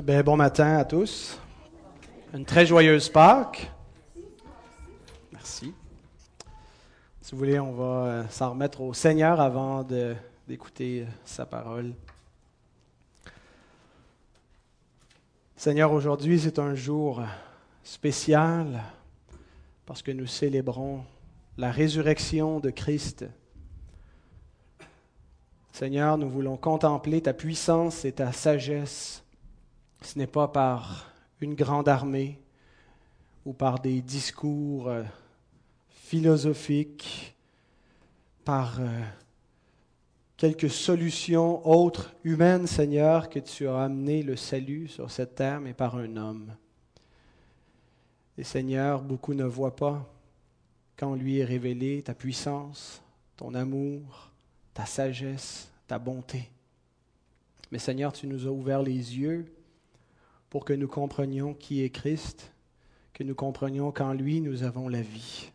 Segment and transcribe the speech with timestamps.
[0.00, 1.38] Ben, bon matin à tous.
[2.32, 3.70] Une très joyeuse Pâques.
[5.30, 5.74] Merci.
[7.20, 9.86] Si vous voulez, on va euh, s'en remettre au Seigneur avant
[10.48, 11.92] d'écouter euh, sa parole.
[15.56, 17.22] Seigneur, aujourd'hui, c'est un jour
[17.84, 18.82] spécial
[19.84, 21.04] parce que nous célébrons
[21.58, 23.26] la résurrection de Christ.
[25.70, 29.21] Seigneur, nous voulons contempler ta puissance et ta sagesse
[30.04, 32.38] ce n'est pas par une grande armée
[33.44, 35.02] ou par des discours euh,
[35.88, 37.36] philosophiques,
[38.44, 39.00] par euh,
[40.36, 45.74] quelques solutions autres humaines, Seigneur, que tu as amené le salut sur cette terre, mais
[45.74, 46.54] par un homme.
[48.38, 50.08] Et Seigneur, beaucoup ne voient pas
[50.96, 53.02] quand lui est révélé ta puissance,
[53.36, 54.30] ton amour,
[54.74, 56.48] ta sagesse, ta bonté.
[57.70, 59.46] Mais Seigneur, tu nous as ouvert les yeux
[60.52, 62.52] pour que nous comprenions qui est Christ,
[63.14, 65.50] que nous comprenions qu'en lui nous avons la vie.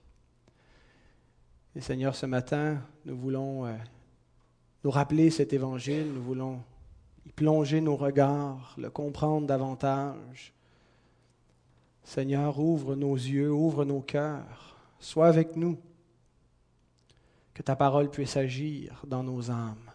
[1.76, 3.76] Et Seigneur, ce matin, nous voulons euh,
[4.84, 6.64] nous rappeler cet évangile, nous voulons
[7.28, 10.52] y plonger nos regards, le comprendre davantage.
[12.04, 15.78] Seigneur, ouvre nos yeux, ouvre nos cœurs, sois avec nous,
[17.54, 19.92] que ta parole puisse agir dans nos âmes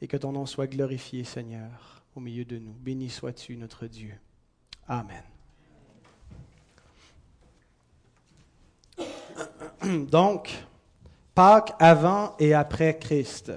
[0.00, 2.72] et que ton nom soit glorifié, Seigneur au milieu de nous.
[2.72, 4.14] Béni sois-tu, notre Dieu.
[4.86, 5.22] Amen.
[10.08, 10.50] Donc,
[11.34, 13.52] Pâques avant et après Christ.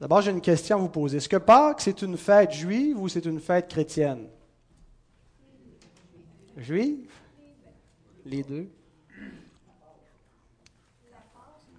[0.00, 1.16] D'abord, j'ai une question à vous poser.
[1.16, 4.28] Est-ce que Pâques, c'est une fête juive ou c'est une fête chrétienne?
[6.56, 7.10] Juive?
[8.26, 8.68] Les deux?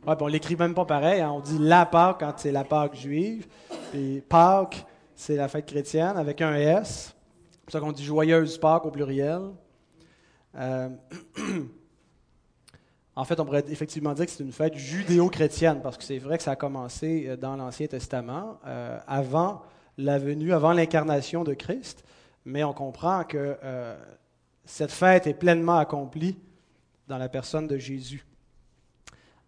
[0.08, 1.22] Ouais, on l'écrit même pas pareil.
[1.22, 1.32] Hein.
[1.32, 3.46] On dit la Pâques quand c'est la Pâques juive.
[3.94, 4.86] Et Pâques
[5.18, 7.16] c'est la fête chrétienne avec un S.
[7.52, 9.42] C'est pour ça qu'on dit joyeuse Pâques au pluriel.
[10.56, 10.90] Euh,
[13.16, 16.38] en fait, on pourrait effectivement dire que c'est une fête judéo-chrétienne, parce que c'est vrai
[16.38, 19.64] que ça a commencé euh, dans l'Ancien Testament, euh, avant
[19.98, 22.04] la venue, avant l'incarnation de Christ,
[22.46, 23.58] mais on comprend que
[24.64, 26.38] cette fête est pleinement accomplie
[27.08, 28.24] dans la personne de Jésus.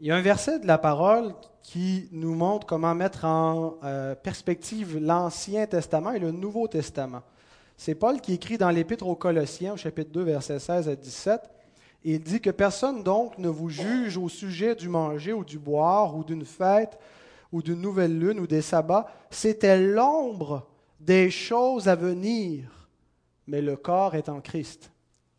[0.02, 4.16] Il y a un verset de la parole qui nous montre comment mettre en euh,
[4.16, 7.22] perspective l'Ancien Testament et le Nouveau Testament.
[7.76, 11.42] C'est Paul qui écrit dans l'Épître aux Colossiens, au chapitre 2, versets 16 à 17.
[12.06, 16.16] il dit que personne donc ne vous juge au sujet du manger ou du boire
[16.16, 16.98] ou d'une fête
[17.52, 19.08] ou d'une nouvelle lune ou des sabbats.
[19.30, 20.66] C'était l'ombre
[21.02, 22.90] des choses à venir,
[23.48, 24.94] mais le corps est en Christ.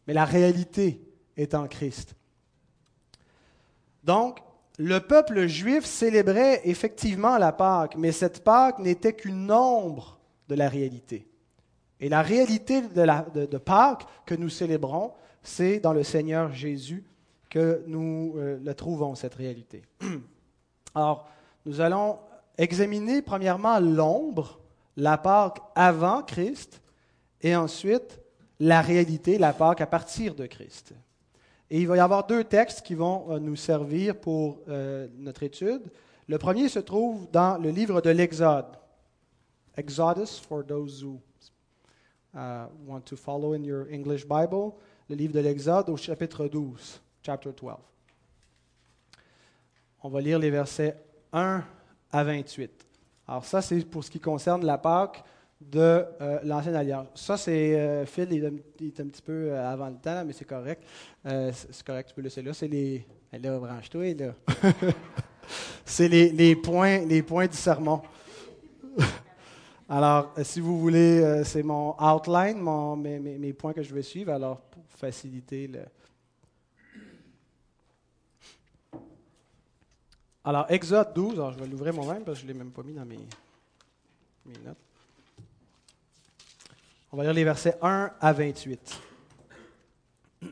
[0.06, 1.00] Mais la réalité
[1.38, 2.14] est en Christ.
[4.04, 4.40] Donc,
[4.82, 10.18] le peuple juif célébrait effectivement la Pâque, mais cette Pâque n'était qu'une ombre
[10.48, 11.28] de la réalité.
[12.00, 17.04] Et la réalité de, Pâques que nous célébrons, c'est dans le Seigneur Jésus
[17.50, 19.82] que nous euh, la trouvons, cette réalité.
[20.94, 21.28] Alors,
[21.66, 22.18] nous allons
[22.56, 24.60] examiner premièrement l'ombre,
[24.96, 26.80] la Pâque avant Christ,
[27.42, 28.18] et ensuite
[28.58, 30.94] la réalité, la Pâque à partir de Christ.
[31.70, 35.44] Et il va y avoir deux textes qui vont euh, nous servir pour euh, notre
[35.44, 35.82] étude.
[36.26, 38.76] Le premier se trouve dans le livre de l'Exode.
[39.76, 41.20] Exodus, for those who
[42.34, 44.72] uh, want to follow in your English Bible,
[45.08, 47.74] le livre de l'Exode au chapitre 12, chapter 12.
[50.02, 50.96] On va lire les versets
[51.32, 51.62] 1
[52.10, 52.86] à 28.
[53.28, 55.22] Alors ça, c'est pour ce qui concerne la Pâque
[55.60, 57.08] de euh, l'ancienne alliance.
[57.14, 60.46] Ça, c'est euh, Phil, il est, un petit peu euh, avant le temps, mais c'est
[60.46, 60.82] correct.
[61.24, 62.54] c'est correct, tu peux le laisser là.
[62.54, 63.06] C'est les.
[63.32, 64.34] Là, branche-toi, là.
[65.84, 68.02] c'est les, les, points, les points du sermon.
[69.88, 74.62] alors, si vous voulez, c'est mon outline, mon, mes, points que je vais suivre, alors
[74.62, 75.80] pour faciliter le.
[80.42, 82.82] Alors, Exode 12, alors je vais l'ouvrir moi-même parce que je ne l'ai même pas
[82.82, 83.18] mis dans mes
[84.64, 84.89] notes.
[87.12, 89.00] On va lire les versets 1 à 28.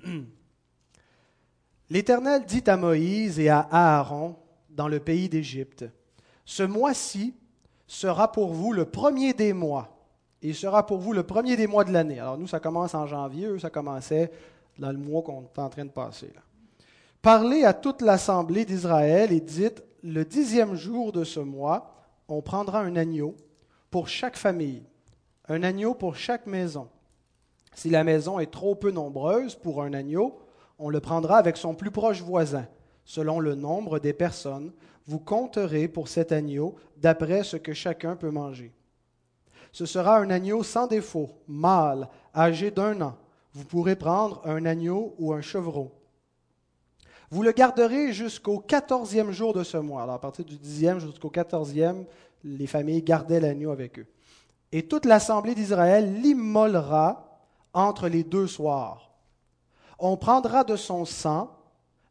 [1.90, 4.34] L'Éternel dit à Moïse et à Aaron
[4.68, 5.84] dans le pays d'Égypte,
[6.44, 7.36] Ce mois-ci
[7.86, 10.04] sera pour vous le premier des mois,
[10.42, 12.18] et sera pour vous le premier des mois de l'année.
[12.18, 14.32] Alors nous, ça commence en janvier, eux, ça commençait
[14.80, 16.32] dans le mois qu'on est en train de passer.
[17.22, 21.94] Parlez à toute l'assemblée d'Israël et dites, le dixième jour de ce mois,
[22.26, 23.36] on prendra un agneau
[23.90, 24.82] pour chaque famille
[25.48, 26.88] un agneau pour chaque maison.
[27.74, 30.38] Si la maison est trop peu nombreuse pour un agneau,
[30.78, 32.66] on le prendra avec son plus proche voisin.
[33.04, 34.72] Selon le nombre des personnes,
[35.06, 38.74] vous compterez pour cet agneau d'après ce que chacun peut manger.
[39.72, 43.16] Ce sera un agneau sans défaut, mâle, âgé d'un an.
[43.54, 45.92] Vous pourrez prendre un agneau ou un chevreau.
[47.30, 50.02] Vous le garderez jusqu'au quatorzième jour de ce mois.
[50.02, 52.04] Alors, à partir du dixième jusqu'au quatorzième,
[52.42, 54.06] les familles gardaient l'agneau avec eux.
[54.72, 57.40] Et toute l'assemblée d'Israël l'immolera
[57.72, 59.10] entre les deux soirs.
[59.98, 61.50] On prendra de son sang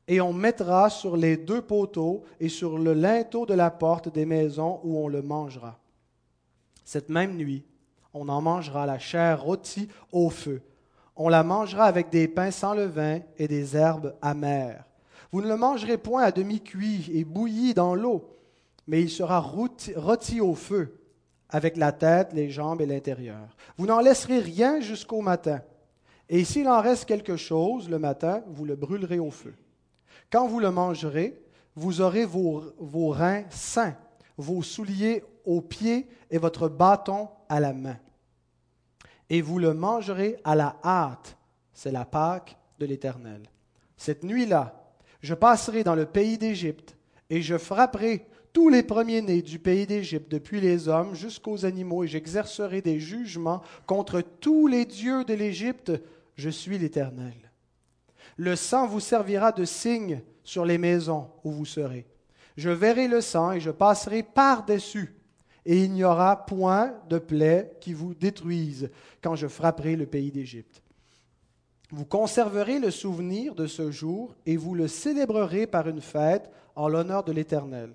[0.07, 4.25] et on mettra sur les deux poteaux et sur le linteau de la porte des
[4.25, 5.77] maisons où on le mangera.
[6.83, 7.65] Cette même nuit,
[8.13, 10.61] on en mangera la chair rôtie au feu.
[11.15, 14.85] On la mangera avec des pains sans levain et des herbes amères.
[15.31, 18.37] Vous ne le mangerez point à demi cuit et bouilli dans l'eau,
[18.87, 20.97] mais il sera rôti au feu,
[21.49, 23.55] avec la tête, les jambes et l'intérieur.
[23.77, 25.61] Vous n'en laisserez rien jusqu'au matin.
[26.29, 29.55] Et s'il en reste quelque chose le matin, vous le brûlerez au feu.
[30.29, 31.41] Quand vous le mangerez,
[31.75, 32.73] vous aurez vos,
[33.09, 33.95] reins sains,
[34.35, 37.97] vos souliers aux pieds et votre bâton à la main.
[39.29, 41.37] Et vous le mangerez à la hâte.
[41.73, 43.43] C'est la Pâque de l'Éternel.
[43.95, 44.91] Cette nuit-là,
[45.21, 46.97] je passerai dans le pays d'Égypte,
[47.29, 52.07] et je frapperai tous les premiers-nés du pays d'Égypte, depuis les hommes jusqu'aux animaux, et
[52.07, 55.91] j'exercerai des jugements contre tous les dieux de l'Égypte.
[56.35, 57.33] Je suis l'Éternel.
[58.37, 62.05] Le sang vous servira de signe sur les maisons où vous serez.
[62.55, 65.15] Je verrai le sang et je passerai par-dessus,
[65.65, 68.89] et il n'y aura point de plaie qui vous détruise
[69.21, 70.81] quand je frapperai le pays d'Égypte.
[71.91, 76.87] Vous conserverez le souvenir de ce jour et vous le célébrerez par une fête en
[76.89, 77.93] l'honneur de l'Éternel.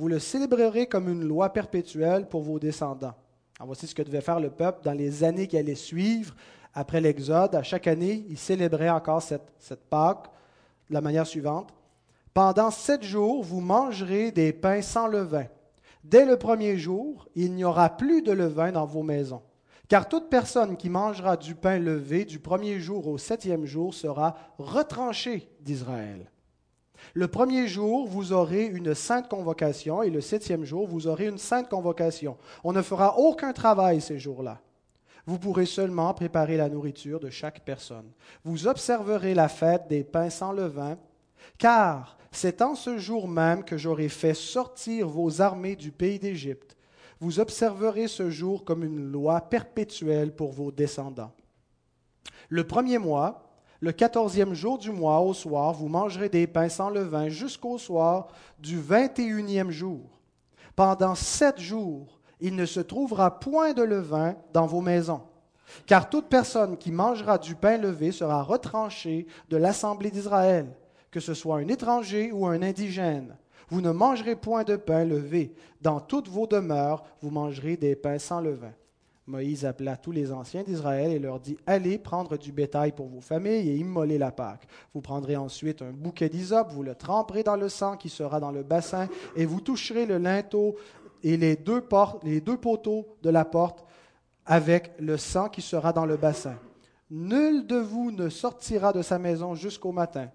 [0.00, 3.12] Vous le célébrerez comme une loi perpétuelle pour vos descendants.
[3.60, 6.34] voici ce que devait faire le peuple dans les années qui allaient suivre
[6.72, 7.54] après l'Exode.
[7.54, 10.30] À chaque année, il célébrait encore cette, cette Pâque
[10.88, 11.74] de la manière suivante.
[12.32, 15.44] Pendant sept jours, vous mangerez des pains sans levain.
[16.02, 19.42] Dès le premier jour, il n'y aura plus de levain dans vos maisons.
[19.86, 24.34] Car toute personne qui mangera du pain levé du premier jour au septième jour sera
[24.56, 26.30] retranchée d'Israël.
[27.14, 31.38] Le premier jour, vous aurez une sainte convocation et le septième jour, vous aurez une
[31.38, 32.36] sainte convocation.
[32.64, 34.60] On ne fera aucun travail ces jours-là.
[35.26, 38.10] Vous pourrez seulement préparer la nourriture de chaque personne.
[38.44, 40.96] Vous observerez la fête des pains sans levain,
[41.58, 46.76] car c'est en ce jour même que j'aurai fait sortir vos armées du pays d'Égypte
[47.20, 51.32] vous observerez ce jour comme une loi perpétuelle pour vos descendants.
[52.48, 53.49] Le premier mois,
[53.80, 58.28] le quatorzième jour du mois, au soir, vous mangerez des pains sans levain jusqu'au soir
[58.58, 60.20] du vingt et unième jour.
[60.76, 65.22] Pendant sept jours, il ne se trouvera point de levain dans vos maisons.
[65.86, 70.66] Car toute personne qui mangera du pain levé sera retranchée de l'assemblée d'Israël,
[71.10, 73.36] que ce soit un étranger ou un indigène.
[73.70, 75.54] Vous ne mangerez point de pain levé.
[75.80, 78.72] Dans toutes vos demeures, vous mangerez des pains sans levain.
[79.30, 83.20] Moïse appela tous les anciens d'Israël et leur dit Allez prendre du bétail pour vos
[83.20, 84.66] familles et immoler la Pâque.
[84.92, 88.50] Vous prendrez ensuite un bouquet d'hysope, vous le tremperez dans le sang qui sera dans
[88.50, 90.74] le bassin, et vous toucherez le linteau
[91.22, 91.82] et les deux,
[92.24, 93.84] les deux poteaux de la porte
[94.44, 96.56] avec le sang qui sera dans le bassin.
[97.10, 100.28] Nul de vous ne sortira de sa maison jusqu'au matin.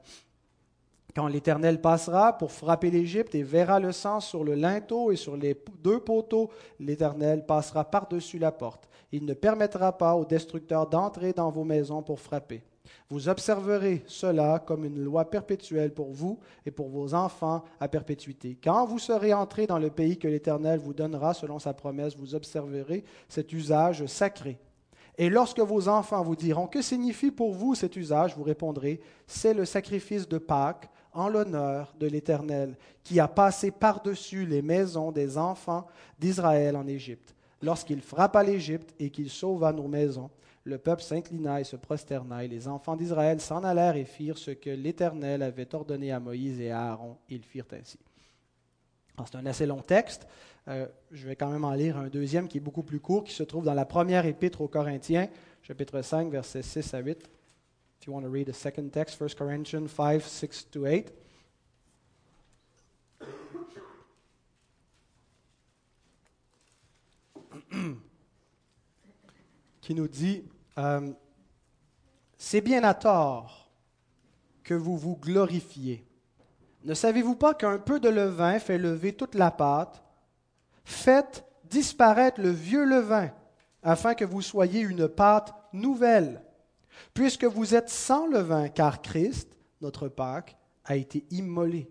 [1.15, 5.37] Quand l'Éternel passera pour frapper l'Égypte et verra le sang sur le linteau et sur
[5.37, 8.89] les deux poteaux, l'Éternel passera par-dessus la porte.
[9.13, 12.63] Il ne permettra pas aux destructeurs d'entrer dans vos maisons pour frapper.
[13.09, 18.57] Vous observerez cela comme une loi perpétuelle pour vous et pour vos enfants à perpétuité.
[18.61, 22.35] Quand vous serez entrés dans le pays que l'Éternel vous donnera selon sa promesse, vous
[22.35, 24.59] observerez cet usage sacré.
[25.17, 28.35] Et lorsque vos enfants vous diront Que signifie pour vous cet usage?
[28.35, 34.45] Vous répondrez C'est le sacrifice de Pâques en l'honneur de l'Éternel, qui a passé par-dessus
[34.45, 35.87] les maisons des enfants
[36.19, 37.33] d'Israël en Égypte.
[37.61, 40.29] Lorsqu'il frappa l'Égypte et qu'il sauva nos maisons,
[40.65, 44.51] le peuple s'inclina et se prosterna, et les enfants d'Israël s'en allèrent et firent ce
[44.51, 47.17] que l'Éternel avait ordonné à Moïse et à Aaron.
[47.29, 47.99] Ils firent ainsi.
[49.25, 50.27] C'est un assez long texte.
[50.67, 53.33] Euh, je vais quand même en lire un deuxième qui est beaucoup plus court, qui
[53.33, 55.29] se trouve dans la première épître aux Corinthiens,
[55.61, 57.29] chapitre 5, versets 6 à 8.
[58.05, 61.11] You want to read a second text, 1 Corinthians 5, 6 to 8.
[69.81, 70.43] qui nous dit
[70.77, 71.11] euh,
[72.37, 73.71] C'est bien à tort
[74.63, 76.05] que vous vous glorifiez.
[76.83, 80.03] Ne savez-vous pas qu'un peu de levain fait lever toute la pâte?
[80.83, 83.31] Faites disparaître le vieux levain,
[83.81, 86.44] afin que vous soyez une pâte nouvelle
[87.13, 89.49] puisque vous êtes sans levain, car Christ,
[89.81, 91.89] notre Pâque, a été immolé.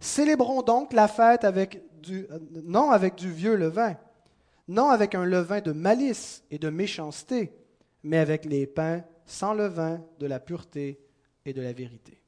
[0.00, 2.26] Célébrons donc la fête avec du,
[2.64, 3.96] non avec du vieux levain,
[4.68, 7.52] non avec un levain de malice et de méchanceté,
[8.02, 11.00] mais avec les pains sans levain de la pureté
[11.44, 12.20] et de la vérité.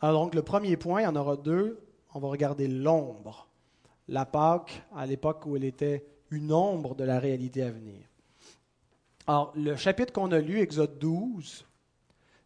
[0.00, 1.80] Alors donc le premier point, il y en aura deux.
[2.14, 3.48] On va regarder l'ombre.
[4.08, 8.00] La Pâque, à l'époque où elle était une ombre de la réalité à venir.
[9.26, 11.66] Alors, le chapitre qu'on a lu, Exode 12,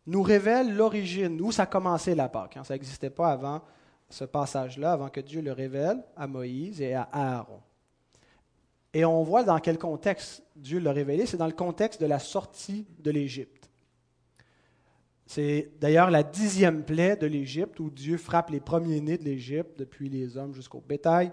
[0.06, 2.56] nous révèle l'origine, où ça a commencé la Pâque.
[2.56, 2.64] Hein.
[2.64, 3.62] Ça n'existait pas avant
[4.09, 7.61] ce passage-là, avant que Dieu le révèle à Moïse et à Aaron.
[8.92, 11.26] Et on voit dans quel contexte Dieu l'a révélé.
[11.26, 13.68] C'est dans le contexte de la sortie de l'Égypte.
[15.26, 20.09] C'est d'ailleurs la dixième plaie de l'Égypte où Dieu frappe les premiers-nés de l'Égypte, depuis
[20.09, 21.33] les hommes jusqu'au bétail.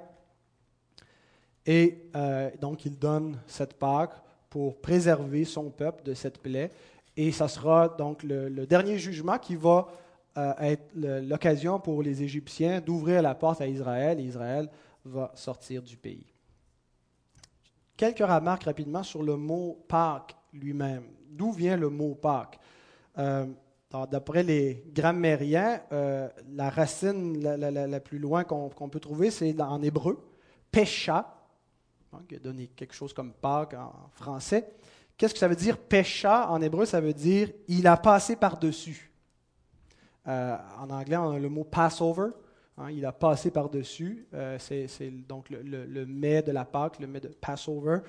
[1.65, 4.15] Et euh, donc il donne cette Pâque
[4.53, 6.69] pour préserver son peuple de cette plaie.
[7.17, 9.87] Et ça sera donc le, dernier jugement qui va
[10.37, 14.69] euh, être l'occasion pour les Égyptiens d'ouvrir la porte à Israël Israël
[15.03, 16.31] va sortir du pays.
[17.97, 21.05] Quelques remarques rapidement sur le mot Pâques lui-même.
[21.31, 22.59] D'où vient le mot Pâques?
[23.17, 23.47] Euh,
[24.11, 30.19] D'après les grammairiens, euh, la racine la, plus loin qu'on peut trouver, c'est en hébreu,
[30.71, 31.32] pécha,
[32.27, 34.67] qui a donné quelque chose comme Pâques en français.
[35.17, 39.11] Qu'est-ce que ça veut dire pécha en hébreu Ça veut dire il a passé par-dessus.
[40.27, 42.29] Euh, en anglais, on a le mot Passover.
[42.77, 44.25] Hein, il a passé par-dessus.
[44.33, 47.99] Euh, c'est, donc le, le, mets de la Pâque, le mets de Passover.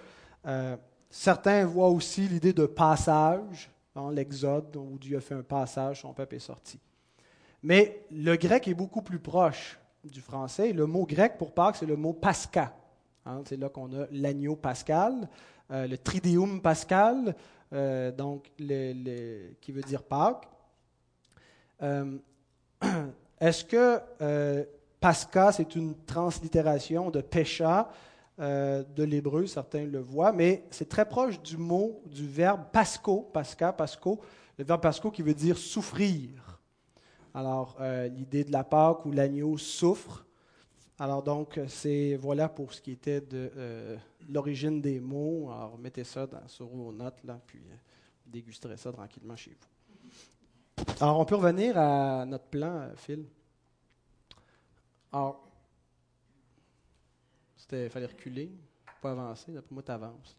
[0.46, 0.76] Euh,
[1.11, 6.12] certains voient aussi l'idée de passage dans l'Exode, où Dieu a fait un passage, son
[6.12, 6.80] peuple est sorti.
[7.62, 10.73] Mais le grec est beaucoup plus proche du français.
[10.73, 12.75] Le mot grec pour Pâques, c'est le mot pasca.
[13.26, 15.28] Hein, c'est là qu'on a l'agneau pascal,
[15.71, 17.35] le tridium pascal,
[18.16, 20.49] donc qui veut dire Pâques.
[21.83, 22.19] Euh,
[23.40, 24.64] est-ce que euh,
[25.00, 27.90] Pascha, c'est une translittération de pécha
[28.40, 33.28] euh, de l'hébreu, certains le voient, mais c'est très proche du mot, du verbe pasco,
[33.33, 34.21] pasca, pasco,
[34.59, 36.61] le verbe pasco qui veut dire souffrir.
[37.35, 37.76] Alors,
[38.14, 40.24] l'idée de la Pâque où l'agneau souffre.
[40.98, 43.98] Alors, donc, c'est voilà pour ce qui était de
[44.28, 45.50] l'origine des mots.
[45.50, 47.60] Alors, mettez ça dans, sur vos notes, là, puis
[48.26, 49.74] dégusterez ça tranquillement chez vous.
[51.00, 53.26] Alors, on peut revenir à notre plan, euh, Phil.
[55.12, 55.40] Alors,
[57.72, 58.52] il fallait reculer,
[59.00, 59.52] pas avancer.
[59.52, 60.36] D'après moi, tu avances.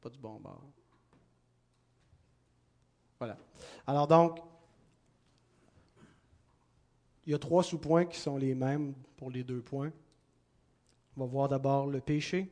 [0.00, 0.62] Pas du bon bord.
[3.18, 3.36] Voilà.
[3.86, 4.38] Alors, donc,
[7.30, 9.92] il y a trois sous-points qui sont les mêmes pour les deux points.
[11.16, 12.50] On va voir d'abord le péché,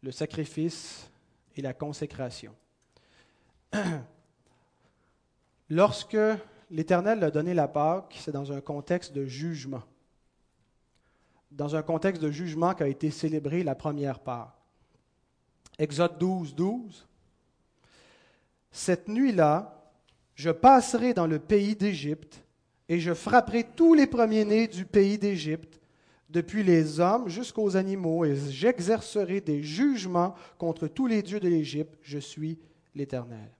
[0.00, 1.10] le sacrifice
[1.56, 2.54] et la consécration.
[5.68, 6.16] Lorsque
[6.70, 9.82] l'Éternel a donné la Pâque, c'est dans un contexte de jugement.
[11.50, 14.54] Dans un contexte de jugement qu'a été célébré la première Pâque.
[15.78, 17.06] Exode 12, 12.
[18.70, 19.92] Cette nuit-là,
[20.34, 22.42] je passerai dans le pays d'Égypte
[22.88, 25.80] et je frapperai tous les premiers-nés du pays d'Égypte,
[26.28, 31.94] depuis les hommes jusqu'aux animaux, et j'exercerai des jugements contre tous les dieux de l'Égypte.
[32.02, 32.58] Je suis
[32.94, 33.50] l'Éternel.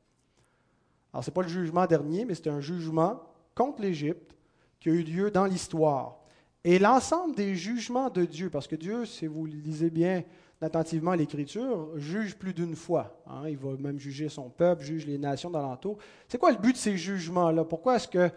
[1.13, 3.21] Alors, ce n'est pas le jugement dernier, mais c'est un jugement
[3.55, 4.35] contre l'Égypte
[4.81, 6.19] qui a eu lieu dans l'histoire.
[6.65, 10.25] Et l'ensemble des jugements de Dieu, parce que Dieu, si vous lisez bien
[10.61, 13.21] attentivement l'Écriture, juge plus d'une fois.
[13.27, 13.49] Hein.
[13.49, 15.99] il va même juger son peuple, juge les nations d'alentour.
[16.29, 17.65] C'est quoi le but de ces jugements-là?
[17.65, 18.31] Pourquoi est-ce que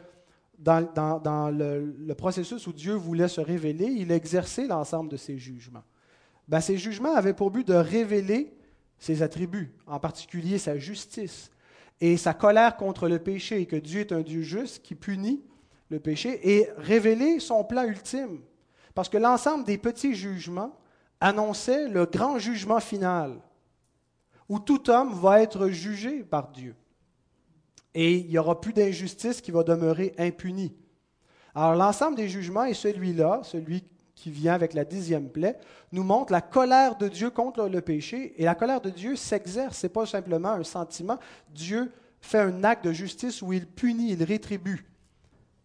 [0.57, 5.83] dans, le, processus où Dieu voulait se révéler, il exerçait l'ensemble de ces jugements?
[6.47, 8.55] Ben, ces jugements avaient pour but de révéler
[8.97, 11.51] ses attributs, en particulier sa justice,
[12.01, 15.43] et sa colère contre le péché, et que Dieu est un Dieu juste qui punit
[15.89, 18.39] le péché, et révéler son plan ultime.
[18.93, 20.77] Parce que l'ensemble des petits jugements
[21.19, 23.39] annonçait le grand jugement final,
[24.47, 26.75] où tout homme va être jugé par Dieu.
[27.95, 30.75] Et il n'y aura plus d'injustice qui va demeurer impunie.
[31.55, 33.85] Alors l'ensemble des jugements, et celui-là, celui
[34.15, 35.57] qui vient avec la dixième plaie,
[35.93, 38.33] nous montre la colère de Dieu contre le péché.
[38.37, 41.17] Et la colère de Dieu s'exerce, ce n'est pas simplement un sentiment.
[41.53, 44.85] Dieu fait un acte de justice où il punit, il rétribue.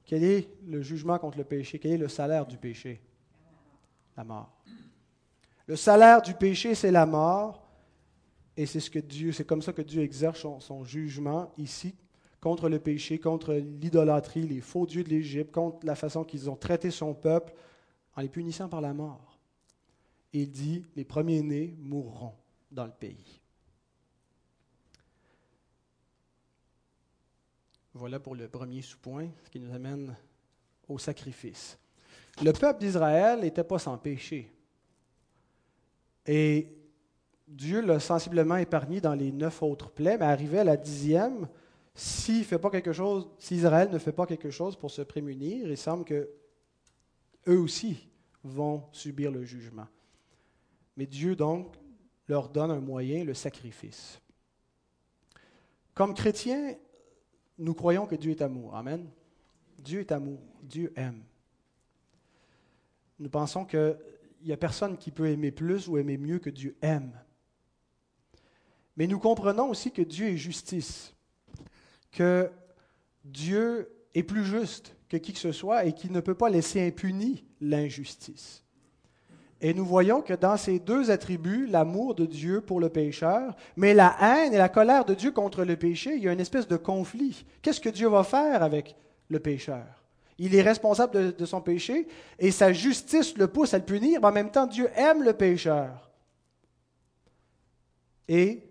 [0.04, 1.80] Quel est le jugement contre le péché?
[1.80, 3.00] Quel est le salaire du péché?
[4.16, 4.52] La mort.
[5.66, 7.66] Le salaire du péché, c'est la mort.
[8.56, 11.96] Et c'est ce que Dieu, comme ça que Dieu exerce son jugement ici
[12.40, 16.56] contre le péché, contre l'idolâtrie, les faux dieux de l'Égypte, contre la façon qu'ils ont
[16.56, 17.52] traité son peuple,
[18.16, 19.38] en les punissant par la mort.
[20.32, 22.34] il dit, les premiers-nés mourront
[22.70, 23.40] dans le pays.
[27.94, 30.16] Voilà pour le premier sous-point, ce qui nous amène
[30.88, 31.76] au sacrifice.
[32.42, 34.52] Le peuple d'Israël n'était pas sans péché.
[36.26, 36.68] Et
[37.48, 41.48] Dieu l'a sensiblement épargné dans les neuf autres plaies, mais arrivé à la dixième,
[42.00, 45.76] s'il fait pas quelque chose, si ne fait pas quelque chose pour se prémunir, il
[45.76, 46.30] semble que
[47.46, 48.08] eux aussi
[48.42, 49.86] vont subir le jugement.
[50.96, 51.76] Mais Dieu donc
[52.26, 54.18] leur donne un moyen, le sacrifice.
[55.92, 56.74] Comme chrétiens,
[57.58, 58.74] nous croyons que Dieu est amour.
[58.74, 59.06] Amen.
[59.78, 60.40] Dieu est amour.
[60.62, 61.22] Dieu aime.
[63.18, 63.98] Nous pensons qu'il
[64.42, 67.12] n'y a personne qui peut aimer plus ou aimer mieux que Dieu aime.
[68.96, 71.14] Mais nous comprenons aussi que Dieu est justice,
[72.12, 72.50] que
[73.24, 76.86] Dieu est plus juste que qui que ce soit et qu'il ne peut pas laisser
[76.86, 78.64] impuni l'injustice.
[79.60, 83.92] Et nous voyons que dans ces deux attributs, l'amour de Dieu pour le pécheur, mais
[83.92, 86.66] la haine et la colère de Dieu contre le péché, il y a une espèce
[86.66, 87.44] de conflit.
[87.60, 88.96] Qu'est-ce que Dieu va faire avec
[89.28, 89.84] le pécheur?
[90.38, 94.28] Il est responsable de, son péché et sa justice le pousse à le punir, mais
[94.28, 96.10] en même temps, Dieu aime le pécheur.
[98.26, 98.62] Et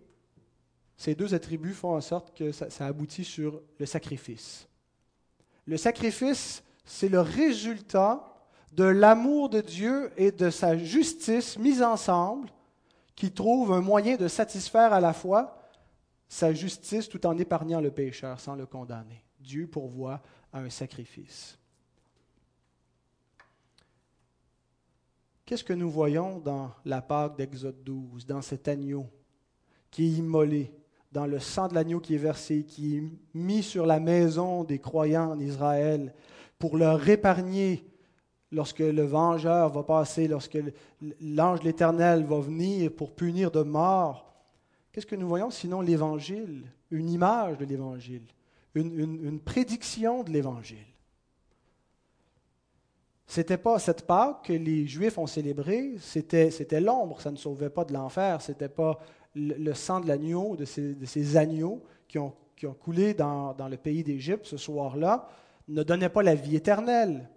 [1.00, 4.68] ces deux attributs font en sorte que ça aboutit sur le sacrifice.
[5.66, 8.36] Le sacrifice, c'est le résultat
[8.74, 12.50] de l'amour de Dieu et de sa justice mis ensemble,
[13.16, 15.62] qui trouve un moyen de satisfaire à la fois
[16.28, 19.24] sa justice tout en épargnant le pécheur sans le condamner.
[19.40, 21.58] Dieu pourvoit à un sacrifice.
[25.46, 29.10] Qu'est-ce que nous voyons dans la Pâque d'Exode 12, dans cet agneau
[29.90, 30.72] qui est immolé,
[31.12, 34.80] dans le sang de l'agneau qui est versé, qui est mis sur la maison des
[34.80, 36.14] croyants en Israël
[36.60, 37.84] pour leur épargner
[38.52, 40.58] lorsque le vengeur va passer, lorsque
[41.22, 44.34] l'ange de l'Éternel va venir pour punir de mort,
[44.92, 48.26] qu'est-ce que nous voyons sinon l'Évangile, une image de l'Évangile,
[48.76, 50.78] une, prédiction de l'Évangile?
[53.28, 57.70] Ce n'était pas cette Pâque que les Juifs ont célébrée, c'était, l'ombre, ça ne sauvait
[57.70, 59.00] pas de l'enfer, ce n'était pas
[59.40, 62.34] le, sang de l'agneau, de ces, agneaux qui ont,
[62.80, 65.28] coulé dans, le pays d'Égypte ce soir-là,
[65.68, 67.30] ne donnait pas la vie éternelle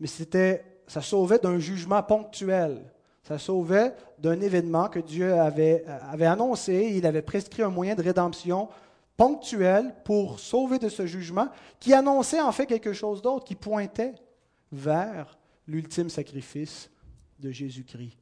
[0.00, 2.82] mais c'était, ça sauvait d'un jugement ponctuel.
[3.22, 6.92] Ça sauvait d'un événement que Dieu avait, avait annoncé.
[6.94, 8.68] Il avait prescrit un moyen de rédemption
[9.18, 11.48] ponctuel pour sauver de ce jugement,
[11.78, 14.14] qui annonçait en fait quelque chose d'autre, qui pointait
[14.72, 16.90] vers l'ultime sacrifice
[17.38, 18.16] de Jésus-Christ.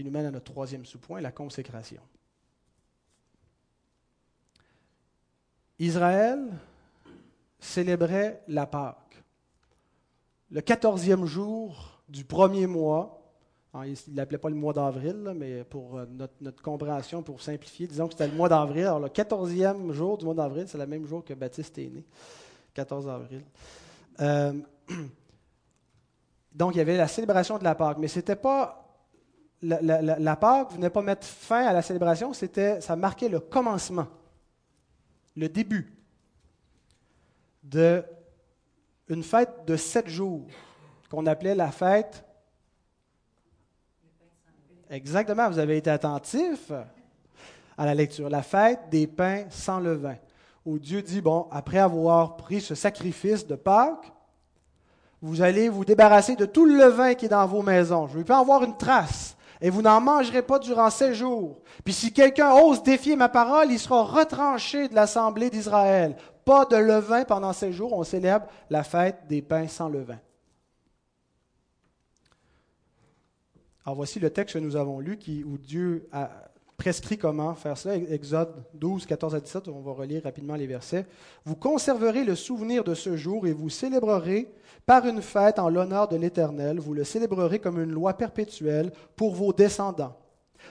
[0.00, 2.00] Qui nous mène à notre troisième sous-point, la consécration.
[5.78, 6.40] Israël
[7.58, 9.22] célébrait la Pâque.
[10.50, 13.30] Le quatorzième jour du premier mois,
[13.74, 18.06] hein, il l'appelait pas le mois d'avril, mais pour euh, notre, compréhension, pour simplifier, disons
[18.06, 18.84] que c'était le mois d'avril.
[18.84, 22.06] Alors, le quatorzième jour du mois d'avril, c'est le même jour que Baptiste est né,
[22.72, 23.44] 14 avril.
[24.20, 24.54] Euh,
[26.54, 28.86] donc, il y avait la célébration de la Pâque, mais c'était pas.
[29.62, 33.40] La, la, la, Pâque venait pas mettre fin à la célébration, c'était, ça marquait le
[33.40, 34.06] commencement
[35.36, 35.92] le début
[37.62, 40.46] d'une fête de sept jours
[41.10, 42.24] qu'on appelait la fête.
[44.88, 46.72] Exactement, vous avez été attentif
[47.76, 48.28] à la lecture.
[48.28, 50.16] La fête des pains sans levain,
[50.64, 54.12] où Dieu dit, bon, après avoir pris ce sacrifice de Pâques,
[55.22, 58.06] vous allez vous débarrasser de tout le levain qui est dans vos maisons.
[58.06, 61.14] Je ne veux pas en voir une trace et vous n'en mangerez pas durant sept
[61.14, 61.60] jours.
[61.84, 66.16] Puis si quelqu'un ose défier ma parole, il sera retranché de l'assemblée d'Israël.
[66.44, 70.18] Pas de levain pendant sept jours, on célèbre la fête des pains sans levain.
[73.84, 76.49] Alors voici le texte que nous avons lu où Dieu a
[76.80, 77.96] prescrit comment faire cela.
[77.96, 81.04] Exode 12, 14 à 17, on va relire rapidement les versets.
[81.44, 84.50] Vous conserverez le souvenir de ce jour et vous célébrerez
[84.86, 86.80] par une fête en l'honneur de l'Éternel.
[86.80, 90.16] Vous le célébrerez comme une loi perpétuelle pour vos descendants.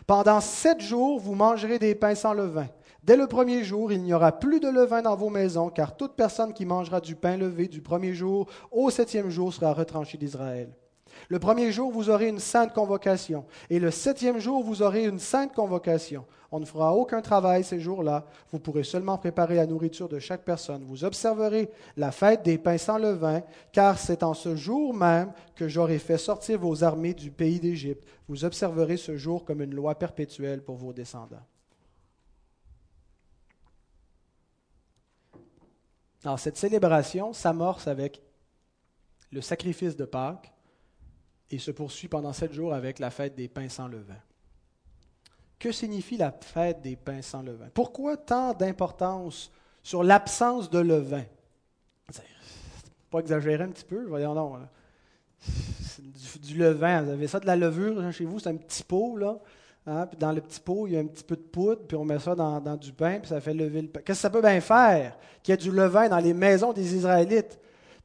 [0.07, 2.69] Pendant sept jours, vous mangerez des pains sans levain.
[3.03, 6.15] Dès le premier jour, il n'y aura plus de levain dans vos maisons, car toute
[6.15, 10.69] personne qui mangera du pain levé du premier jour au septième jour sera retranchée d'Israël.
[11.29, 13.45] Le premier jour, vous aurez une sainte convocation.
[13.69, 16.25] Et le septième jour, vous aurez une sainte convocation.
[16.51, 18.25] On ne fera aucun travail ces jours-là.
[18.51, 20.83] Vous pourrez seulement préparer la nourriture de chaque personne.
[20.83, 25.67] Vous observerez la fête des pains sans levain, car c'est en ce jour même que
[25.67, 28.03] j'aurai fait sortir vos armées du pays d'Égypte.
[28.27, 31.45] Vous observerez ce jour comme une loi perpétuelle pour vos descendants.
[36.25, 38.19] Alors, cette célébration s'amorce avec
[39.31, 40.51] le sacrifice de Pâques
[41.51, 44.17] et se poursuit pendant sept jours avec la fête des pains sans levain.
[45.57, 47.69] Que signifie la fête des pains sans levain?
[47.73, 49.51] Pourquoi tant d'importance
[49.83, 51.25] sur l'absence de levain?
[53.09, 54.59] Pas exagérer un petit peu, voyons non.
[55.97, 59.17] Du, du, levain, vous avez ça de la levure chez vous, c'est un petit pot,
[59.17, 59.39] là.
[59.87, 61.97] Hein, puis dans le petit pot, il y a un petit peu de poudre, puis
[61.97, 64.01] on met ça dans, du pain, puis ça fait lever le pain.
[64.01, 66.95] Qu'est-ce que ça peut bien faire qu'il y ait du levain dans les maisons des
[66.95, 67.59] Israélites?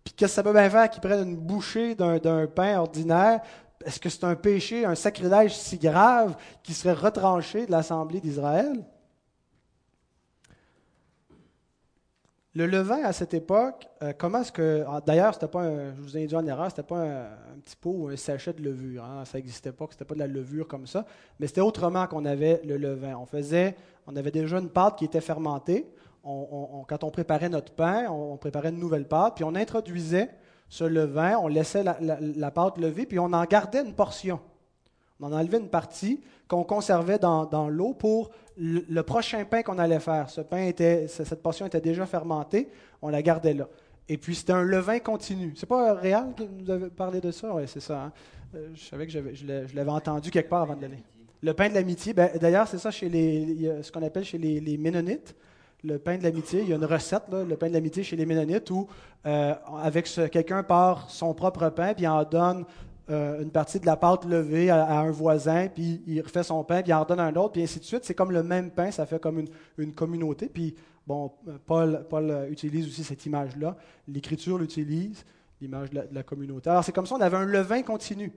[0.05, 3.41] Puis qu'est-ce que ça peut bien faire qu'ils prennent une bouchée d'un pain ordinaire?
[3.85, 8.85] Est-ce que c'est un péché, un sacrilège si grave qui serait retranché de l'Assemblée d'Israël?
[12.57, 14.85] Le levain à cette époque, euh, comment est-ce que.
[15.05, 18.09] D'ailleurs, c'était pas je vous ai dit en erreur, c'était pas un, petit pot ou
[18.09, 19.03] un sachet de levure.
[19.03, 21.05] Hein, ça n'existait pas, c'était pas de la levure comme ça.
[21.41, 23.17] Mais c'était autrement qu'on avait le levain.
[23.17, 23.75] On faisait,
[24.07, 25.91] on avait déjà une pâte qui était fermentée.
[26.25, 30.31] Quand on préparait notre pain, on, préparait une nouvelle pâte, puis on introduisait
[30.69, 34.41] ce levain, on laissait la, la pâte lever, puis on en gardait une portion.
[35.21, 40.01] On en enlevait une partie qu'on conservait dans, l'eau pour le, prochain pain qu'on allait
[40.01, 40.29] faire.
[40.29, 42.69] Ce pain était, cette portion était déjà fermentée,
[43.01, 43.69] on la gardait là.
[44.09, 45.55] Et puis c'était un levain continu.
[45.57, 47.55] C'est pas Réal qui nous avait parlé de ça?
[47.55, 48.03] Oui, c'est ça.
[48.03, 48.13] Hein.
[48.55, 51.03] Euh, je savais que je l'avais entendu quelque part avant de l'aller.
[51.43, 54.79] Le pain de l'amitié, ben, d'ailleurs, c'est ça chez les, ce qu'on appelle chez les,
[54.79, 55.35] Ménonites
[55.85, 56.63] le pain de l'amitié.
[56.63, 58.89] Il y a une recette, le pain de l'amitié chez les Ménonites, où
[59.27, 62.65] euh, avec quelqu'un part son propre pain, puis en donne
[63.11, 66.83] euh, une partie de la pâte levée à, un voisin, puis il refait son pain,
[66.83, 68.05] puis en donne un autre, puis ainsi de suite.
[68.05, 69.45] C'est comme le même pain, ça fait comme
[69.77, 70.47] une, communauté.
[70.47, 70.75] Puis,
[71.07, 71.31] bon,
[71.67, 73.77] Paul, Paul, utilise aussi cette image-là.
[74.09, 75.25] L'Écriture l'utilise,
[75.61, 76.71] l'image de, la communauté.
[76.71, 78.33] Alors, c'est comme ça, on avait un levain continu.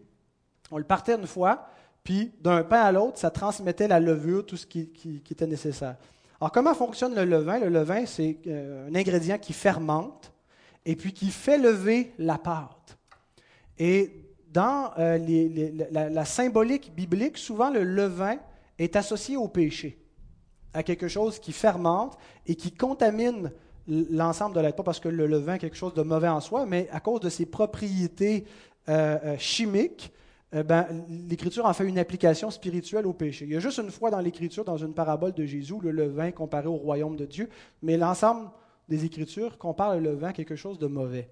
[0.70, 1.70] On le partait une fois,
[2.04, 4.92] puis d'un pain à l'autre, ça transmettait la levure, tout ce qui,
[5.32, 5.96] était nécessaire.
[6.40, 7.60] Alors, comment fonctionne le levain?
[7.60, 10.32] Le levain, c'est euh, un ingrédient qui fermente
[10.86, 12.98] et puis qui fait lever la pâte.
[13.80, 15.18] Et dans euh,
[15.92, 18.38] la, symbolique biblique, souvent le levain
[18.78, 20.00] est associé au péché,
[20.74, 23.52] à quelque chose qui fermente et qui contamine
[23.88, 24.76] l'ensemble de l'être.
[24.76, 27.20] Pas parce que le levain est quelque chose de mauvais en soi, mais à cause
[27.20, 28.46] de ses propriétés
[28.90, 29.36] euh,
[30.52, 30.88] chimiques, ben,
[31.30, 33.46] l'Écriture en fait une application spirituelle au péché.
[33.46, 36.32] Il y a juste une fois dans l'Écriture, dans une parabole de Jésus, le levain
[36.32, 37.50] comparé au royaume de Dieu,
[37.82, 38.50] mais l'ensemble
[38.88, 41.30] des Écritures compare le levain à quelque chose de mauvais.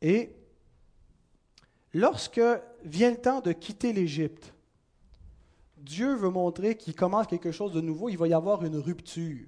[0.00, 0.30] Et
[1.94, 2.40] Lorsque
[2.84, 4.52] vient le temps de quitter l'Égypte,
[5.76, 9.46] Dieu veut montrer qu'il commence quelque chose de nouveau, il va y avoir une rupture.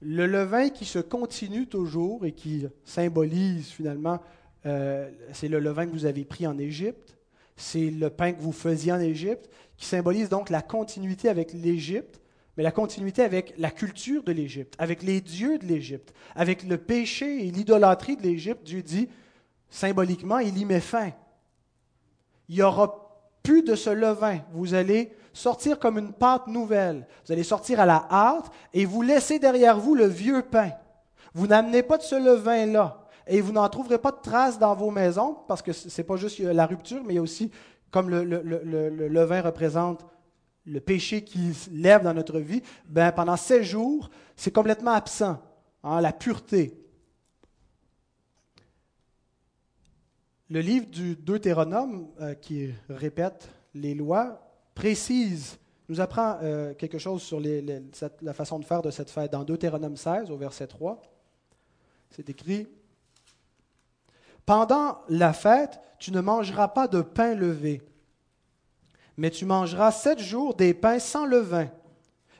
[0.00, 4.20] Le levain qui se continue toujours et qui symbolise finalement,
[4.66, 7.16] euh, c'est le levain que vous avez pris en Égypte,
[7.56, 12.20] c'est le pain que vous faisiez en Égypte, qui symbolise donc la continuité avec l'Égypte,
[12.56, 16.78] mais la continuité avec la culture de l'Égypte, avec les dieux de l'Égypte, avec le
[16.78, 18.64] péché et l'idolâtrie de l'Égypte.
[18.64, 19.08] Dieu dit,
[19.68, 21.10] symboliquement, il y met fin.
[22.48, 23.06] Il n'y aura
[23.42, 24.40] plus de ce levain.
[24.52, 27.06] Vous allez sortir comme une pâte nouvelle.
[27.24, 30.70] Vous allez sortir à la hâte et vous laissez derrière vous le vieux pain.
[31.34, 33.05] Vous n'amenez pas de ce levain-là.
[33.26, 36.16] Et vous n'en trouverez pas de traces dans vos maisons, parce que ce n'est pas
[36.16, 37.50] juste la rupture, mais aussi,
[37.90, 40.06] comme le, levain représente
[40.64, 45.40] le péché qui lève dans notre vie, ben, pendant sept jours, c'est complètement absent.
[45.82, 46.86] Hein, la pureté,
[50.48, 54.40] Le livre du Deutéronome, euh, qui répète les lois,
[54.76, 55.58] précise,
[55.88, 59.32] nous apprend euh, quelque chose sur la façon de faire de cette fête.
[59.32, 61.02] Dans Deutéronome 16, au verset 3,
[62.10, 62.68] c'est écrit
[64.46, 67.82] Pendant la fête, tu ne mangeras pas de pain levé,
[69.16, 71.68] mais tu mangeras sept jours des pains sans levain,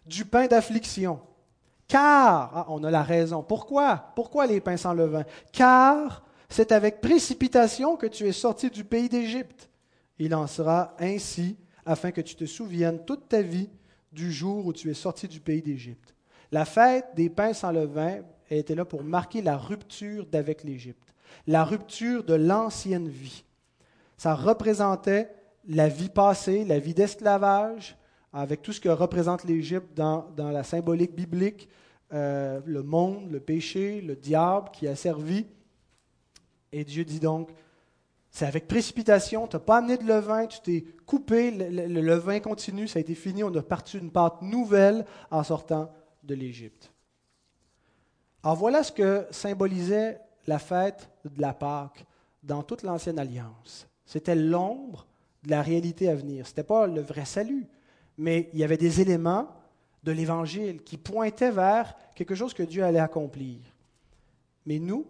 [0.07, 1.21] du pain d'affliction.
[1.89, 3.43] Car, ah, on a la raison.
[3.43, 4.13] Pourquoi?
[4.17, 5.25] Pourquoi les pains sans levain?
[5.53, 9.69] Car c'est avec précipitation que tu es sorti du pays d'Égypte.
[10.19, 13.71] Il en sera ainsi afin que tu te souviennes toute ta vie
[14.13, 16.15] du jour où tu es sorti du pays d'Égypte.
[16.53, 21.15] La fête des pains sans levain était là pour marquer la rupture d'avec l'Égypte,
[21.47, 23.45] la rupture de l'ancienne vie.
[24.17, 25.31] Ça représentait
[25.69, 27.97] la vie passée, la vie d'esclavage,
[28.33, 31.69] avec tout ce que représente l'Égypte dans, la symbolique biblique,
[32.13, 35.47] euh, le monde, le péché, le diable qui a servi.
[36.73, 37.51] Et Dieu dit donc,
[38.31, 42.87] c'est avec précipitation, tu n'as pas amené de levain, tu t'es coupé, le, levain continue,
[42.87, 45.91] ça a été fini, on a parti une pâte nouvelle en sortant
[46.23, 46.93] de l'Égypte.
[48.43, 52.05] Alors voilà ce que symbolisait la fête de la Pâque
[52.43, 53.87] dans toute l'ancienne alliance.
[54.05, 55.07] C'était l'ombre
[55.43, 56.47] de la réalité à venir.
[56.47, 57.67] Ce n'était pas le vrai salut,
[58.19, 59.49] mais il y avait des éléments
[60.03, 63.59] de l'Évangile qui pointaient vers quelque chose que Dieu allait accomplir.
[64.65, 65.07] Mais nous,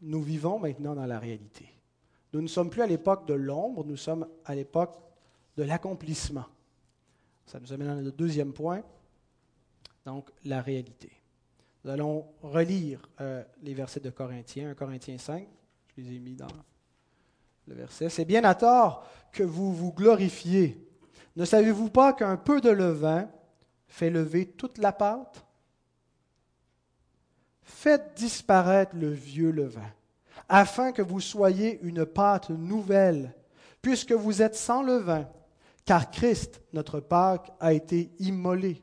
[0.00, 1.68] nous vivons maintenant dans la réalité.
[2.32, 4.96] Nous ne sommes plus à l'époque de l'ombre, nous sommes à l'époque
[5.56, 6.46] de l'accomplissement.
[7.46, 8.82] Ça nous amène à notre deuxième point,
[10.04, 11.10] donc la réalité.
[11.84, 15.46] Nous allons relire euh, les versets de Corinthiens, 1 Corinthiens 5.
[15.96, 16.48] Je les ai mis dans
[17.66, 18.08] le verset.
[18.08, 20.84] C'est bien à tort que vous vous glorifiez.
[21.36, 23.28] Ne savez-vous pas qu'un peu de levain
[23.86, 25.44] fait lever toute la pâte?
[27.62, 29.90] Faites disparaître le vieux levain,
[30.48, 33.34] afin que vous soyez une pâte nouvelle,
[33.82, 35.28] puisque vous êtes sans levain,
[35.84, 38.82] car Christ, notre Pâque, a été immolé.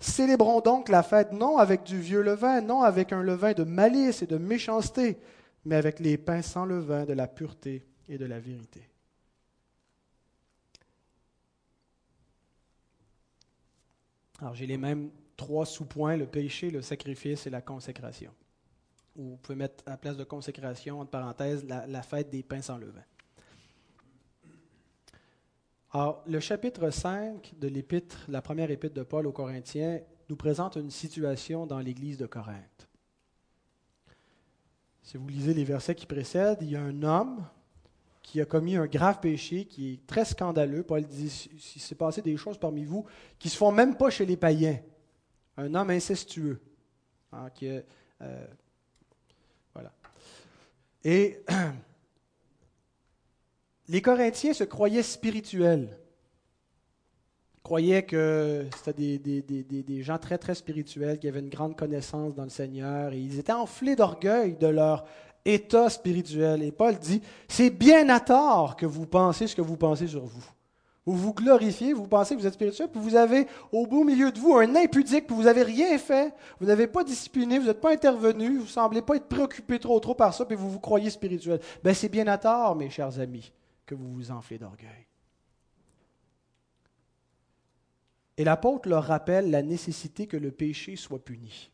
[0.00, 4.22] Célébrons donc la fête non avec du vieux levain, non avec un levain de malice
[4.22, 5.18] et de méchanceté,
[5.66, 8.88] mais avec les pains sans levain de la pureté et de la vérité.
[14.40, 18.32] Alors j'ai les mêmes trois sous-points, le péché, le sacrifice et la consécration.
[19.16, 22.42] Ou vous pouvez mettre à la place de consécration, entre parenthèses, la, la fête des
[22.42, 23.04] pains sans levain.
[25.92, 30.76] Alors, le chapitre 5 de l'épître, la première épître de Paul aux Corinthiens, nous présente
[30.76, 32.88] une situation dans l'église de Corinthe.
[35.02, 37.44] Si vous lisez les versets qui précèdent, il y a un homme
[38.22, 40.84] qui a commis un grave péché qui est très scandaleux.
[40.84, 43.04] Paul dit il s'est passé des choses parmi vous
[43.40, 44.78] qui ne se font même pas chez les païens.
[45.56, 46.60] Un homme incestueux.
[47.32, 47.48] Hein,
[48.22, 48.46] euh,
[49.74, 49.92] voilà.
[51.02, 51.42] Et
[53.90, 55.88] les Corinthiens se croyaient spirituels.
[57.56, 62.44] Ils croyaient que c'était des, gens très, très spirituels, qui avaient une grande connaissance dans
[62.44, 63.12] le Seigneur.
[63.12, 65.04] Et ils étaient enflés d'orgueil de leur
[65.44, 66.62] état spirituel.
[66.62, 70.24] Et Paul dit, c'est bien à tort que vous pensez ce que vous pensez sur
[70.24, 70.44] vous.
[71.04, 74.30] Vous vous glorifiez, vous pensez que vous êtes spirituel, puis vous avez au beau milieu
[74.30, 77.80] de vous un impudique, puis vous n'avez rien fait, vous n'avez pas discipliné, vous n'êtes
[77.80, 80.78] pas intervenu, vous ne semblez pas être préoccupé trop trop par ça, puis vous vous
[80.78, 81.58] croyez spirituel.
[81.82, 83.50] Ben c'est bien à tort, mes chers amis
[83.90, 85.08] que vous vous enflez d'orgueil.
[88.36, 91.72] Et l'apôtre leur rappelle la nécessité que le péché soit puni.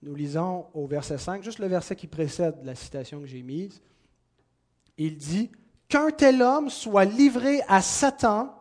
[0.00, 3.82] Nous lisons au verset 5, juste le verset qui précède la citation que j'ai mise.
[4.96, 5.50] Il dit
[5.88, 8.56] Qu'un tel homme soit livré à Satan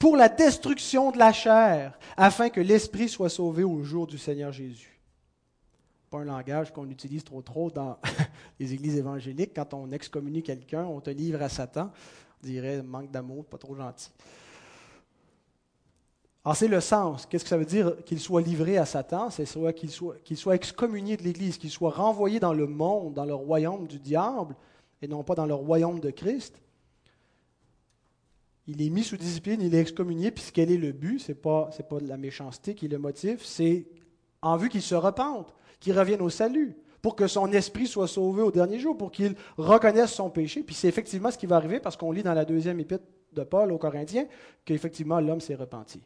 [0.00, 4.50] pour la destruction de la chair, afin que l'esprit soit sauvé au jour du Seigneur
[4.50, 4.93] Jésus
[6.18, 7.98] un langage qu'on utilise trop trop dans
[8.60, 9.52] les églises évangéliques.
[9.54, 11.90] Quand on excommunie quelqu'un, on te livre à Satan.
[12.42, 14.10] On dirait manque d'amour, pas trop gentil.
[16.44, 17.24] Alors c'est le sens.
[17.24, 19.30] Qu'est-ce que ça veut dire qu'il soit livré à Satan?
[19.30, 23.34] C'est soit qu'il soit, excommunié de l'Église, qu'il soit renvoyé dans le monde, dans le
[23.34, 24.54] royaume du diable,
[25.00, 26.60] et non pas dans le royaume de Christ.
[28.66, 31.18] Il est mis sous discipline, il est excommunié, puis quel est le but?
[31.18, 33.86] Ce n'est pas, c'est pas de la méchanceté qui est le motif, c'est
[34.42, 38.42] en vue qu'il se repente qu'il revienne au salut, pour que son esprit soit sauvé
[38.42, 40.62] au dernier jour, pour qu'il reconnaisse son péché.
[40.62, 43.42] Puis c'est effectivement ce qui va arriver parce qu'on lit dans la deuxième épître de
[43.42, 44.26] Paul aux Corinthiens
[44.64, 46.02] qu'effectivement l'homme s'est repenti.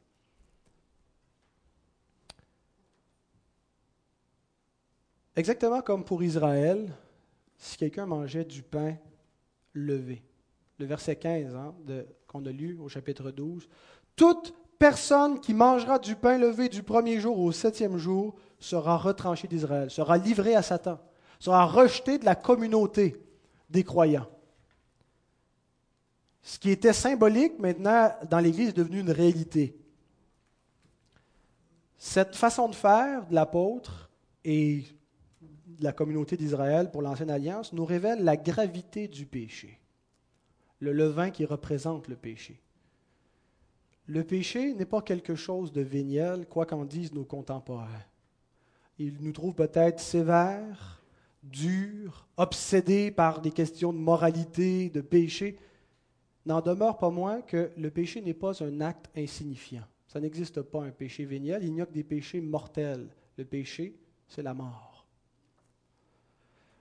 [5.36, 6.92] Exactement comme pour Israël,
[7.56, 8.96] si quelqu'un mangeait du pain
[9.72, 10.24] levé.
[10.78, 11.74] Le verset 15 hein,
[12.26, 13.68] qu'on a lu au chapitre 12.
[14.16, 19.48] Toute personne qui mangera du pain levé du premier jour au septième jour sera retranché
[19.48, 20.98] d'Israël, sera livré à Satan,
[21.38, 23.16] sera rejeté de la communauté
[23.70, 24.28] des croyants.
[26.42, 29.76] Ce qui était symbolique, maintenant, dans l'Église, est devenu une réalité.
[31.98, 34.08] Cette façon de faire de l'apôtre
[34.44, 34.84] et
[35.66, 39.78] de la communauté d'Israël pour l'Ancienne Alliance nous révèle la gravité du péché,
[40.80, 42.60] le levain qui représente le péché.
[44.06, 48.04] Le péché n'est pas quelque chose de véniel, quoi qu'en disent nos contemporains.
[48.98, 51.02] Il nous trouve peut-être sévères,
[51.42, 55.56] durs, obsédés par des questions de moralité, de péché.
[56.46, 59.84] N'en demeure pas moins que le péché n'est pas un acte insignifiant.
[60.06, 63.08] Ça n'existe pas un péché véniel, il n'y a que des péchés mortels.
[63.36, 63.94] Le péché,
[64.26, 65.06] c'est la mort.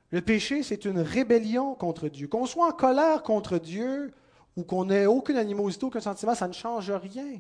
[0.10, 2.28] Le péché, c'est une rébellion contre Dieu.
[2.28, 4.14] Qu'on soit en colère contre Dieu
[4.56, 7.40] ou qu'on n'ait aucune animosité, aucun sentiment, ça ne change rien.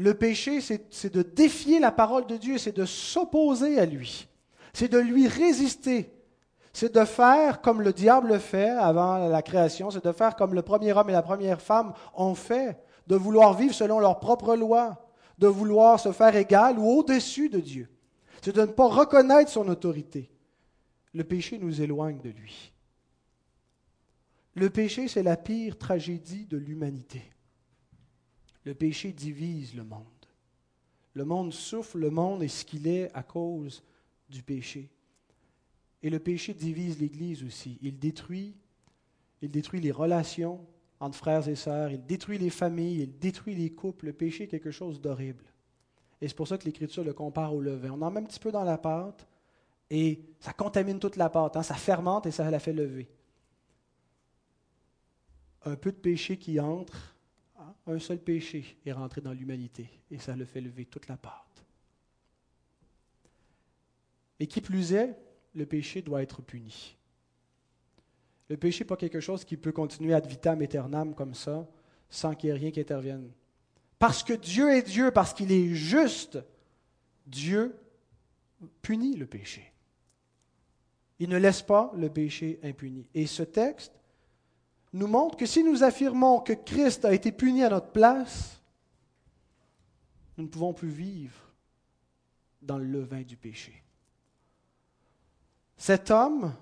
[0.00, 4.28] Le péché, c'est de défier la parole de Dieu, c'est de s'opposer à lui,
[4.72, 6.10] c'est de lui résister,
[6.72, 10.62] c'est de faire comme le diable fait avant la création, c'est de faire comme le
[10.62, 15.06] premier homme et la première femme ont fait, de vouloir vivre selon leur propre loi,
[15.36, 17.90] de vouloir se faire égal ou au-dessus de Dieu.
[18.40, 20.30] C'est de ne pas reconnaître son autorité.
[21.12, 22.72] Le péché nous éloigne de lui.
[24.54, 27.22] Le péché, c'est la pire tragédie de l'humanité.
[28.64, 30.04] Le péché divise le monde.
[31.14, 33.82] Le monde souffre, le monde est ce qu'il est à cause
[34.28, 34.88] du péché.
[36.02, 37.78] Et le péché divise l'Église aussi.
[37.82, 38.54] Il détruit,
[39.42, 40.66] il détruit les relations
[41.00, 44.06] entre frères et sœurs, il détruit les familles, il détruit les couples.
[44.06, 45.44] Le péché est quelque chose d'horrible.
[46.20, 47.92] Et c'est pour ça que l'Écriture le compare au levain.
[47.92, 49.26] On en met un petit peu dans la pâte
[49.88, 51.56] et ça contamine toute la pâte.
[51.56, 51.62] Hein.
[51.62, 53.08] Ça fermente et ça la fait lever.
[55.64, 57.16] Un peu de péché qui entre,
[57.86, 61.64] un seul péché est rentré dans l'humanité et ça le fait lever toute la pâte.
[64.38, 65.16] Et qui plus est,
[65.54, 66.96] le péché doit être puni.
[68.48, 71.68] Le péché n'est pas quelque chose qui peut continuer ad vitam aeternam comme ça,
[72.08, 73.30] sans qu'il y ait rien qui intervienne.
[73.98, 76.38] Parce que Dieu est Dieu, parce qu'il est juste,
[77.26, 77.76] Dieu
[78.82, 79.72] punit le péché.
[81.18, 83.06] Il ne laisse pas le péché impuni.
[83.14, 83.99] Et ce texte
[84.92, 88.60] nous montre que si nous affirmons que Christ a été puni à notre place,
[90.36, 91.36] nous ne pouvons plus vivre
[92.60, 93.82] dans le levain du péché.
[95.76, 96.52] Cet homme,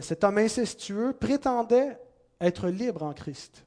[0.00, 1.98] cet homme incestueux, prétendait
[2.40, 3.64] être libre en Christ.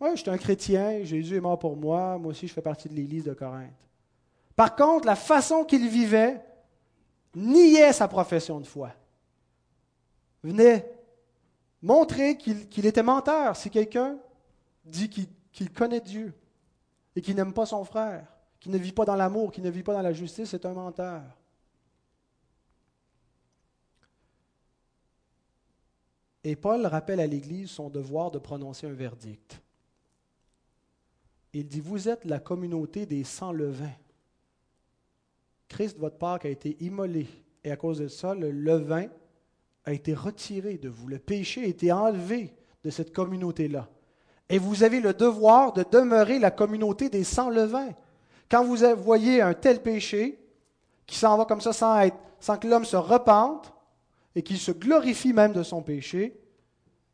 [0.00, 2.88] Oui, je suis un chrétien, Jésus est mort pour moi, moi aussi je fais partie
[2.88, 3.70] de l'Église de Corinthe.
[4.56, 6.40] Par contre, la façon qu'il vivait
[7.34, 8.92] niait sa profession de foi.
[10.42, 10.90] Venait
[11.82, 14.18] montrer qu'il était menteur si quelqu'un
[14.84, 16.32] dit qu'il connaît Dieu
[17.14, 18.26] et qu'il n'aime pas son frère
[18.60, 20.74] qui ne vit pas dans l'amour, qui ne vit pas dans la justice, est un
[20.74, 21.22] menteur.
[26.44, 29.60] Et Paul rappelle à l'Église son devoir de prononcer un verdict.
[31.52, 33.92] Il dit, vous êtes la communauté des sans levain.
[35.68, 37.26] Christ, votre Pâque, a été immolé.
[37.64, 39.08] Et à cause de ça, le levain
[39.84, 41.08] a été retiré de vous.
[41.08, 43.88] Le péché a été enlevé de cette communauté-là.
[44.48, 47.90] Et vous avez le devoir de demeurer la communauté des sans levain.
[48.50, 50.40] Quand vous voyez un tel péché
[51.06, 53.72] qui s'en va comme ça sans que l'homme se repente
[54.34, 56.40] et qu'il se glorifie même de son péché,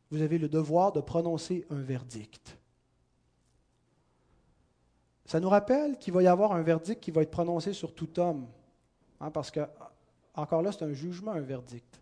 [0.09, 2.57] vous avez le devoir de prononcer un verdict.
[5.25, 8.17] Ça nous rappelle qu'il va y avoir un verdict qui va être prononcé sur tout
[8.19, 8.47] homme.
[9.19, 9.59] Hein, parce que,
[10.33, 12.01] encore là, c'est un jugement, un verdict.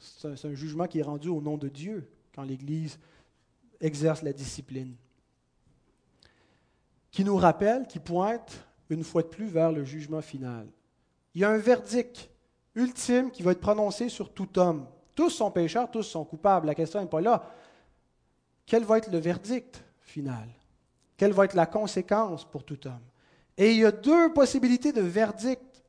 [0.00, 2.98] C'est un, jugement qui est rendu au nom de Dieu quand l'Église
[3.80, 4.94] exerce la discipline.
[7.10, 10.66] Qui nous rappelle, qui pointe une fois de plus vers le jugement final.
[11.34, 12.30] Il y a un verdict
[12.74, 14.86] ultime qui va être prononcé sur tout homme.
[15.14, 16.66] Tous sont pécheurs, tous sont coupables.
[16.66, 17.52] La question n'est pas là.
[18.64, 20.48] Quel va être le verdict final?
[21.16, 23.02] Quelle va être la conséquence pour tout homme?
[23.56, 25.84] Et il y a deux possibilités de verdict.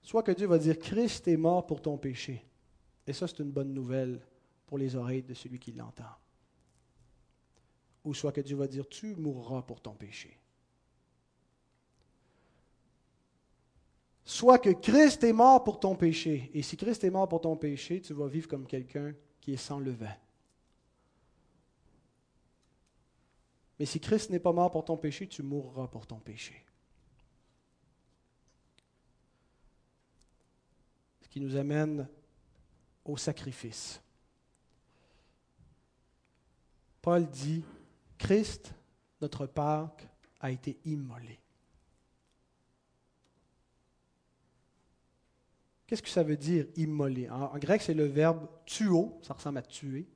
[0.00, 2.49] Soit que Dieu va dire Christ est mort pour ton péché.
[3.10, 4.20] Et ça, c'est une bonne nouvelle
[4.68, 6.14] pour les oreilles de celui qui l'entend.
[8.04, 10.38] Ou soit que Dieu va dire tu mourras pour ton péché.
[14.24, 16.52] soit que Christ est mort pour ton péché.
[16.54, 19.56] Et si Christ est mort pour ton péché, tu vas vivre comme quelqu'un qui est
[19.56, 20.14] sans levain.
[23.80, 26.64] Mais si Christ n'est pas mort pour ton péché, tu mourras pour ton péché.
[31.22, 32.08] Ce qui nous amène
[33.04, 34.00] au sacrifice.
[37.02, 37.64] Paul dit,
[38.18, 38.74] Christ,
[39.20, 40.08] notre Pâque,
[40.40, 41.40] a été immolé.
[45.90, 49.62] Qu'est-ce que ça veut dire immoler en, grec, c'est le verbe tuo, ça ressemble à
[49.62, 50.06] tuer,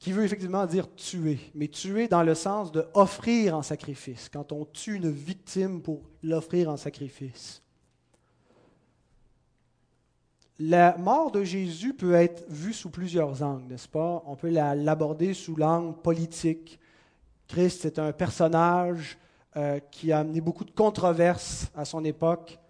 [0.00, 4.50] qui veut effectivement dire tuer, mais tuer dans le sens de offrir en sacrifice, quand
[4.50, 7.62] on tue une victime pour l'offrir en sacrifice.
[10.64, 14.22] La mort de Jésus peut être vue sous plusieurs angles, n'est-ce pas?
[14.26, 16.78] On peut l'aborder sous l'angle politique.
[17.48, 19.18] Christ est un personnage
[19.56, 22.60] euh, qui a amené beaucoup de controverses à son époque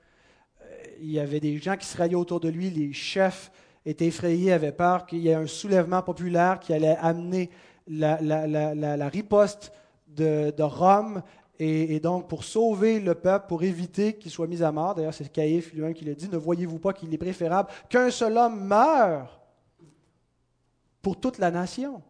[1.03, 3.51] il y avait des gens qui se raillaient autour de lui, les chefs
[3.85, 7.51] étaient effrayés, avaient peur qu'il y ait un soulèvement populaire qui allait amener
[7.89, 9.73] la, riposte
[10.07, 11.23] de, Rome.
[11.65, 15.31] Et, donc, pour sauver le peuple, pour éviter qu'il soit mis à mort, d'ailleurs, c'est
[15.31, 19.41] Caïphe lui-même qui le dit, ne voyez-vous pas qu'il est préférable qu'un seul homme meure
[21.01, 22.03] pour toute la nation?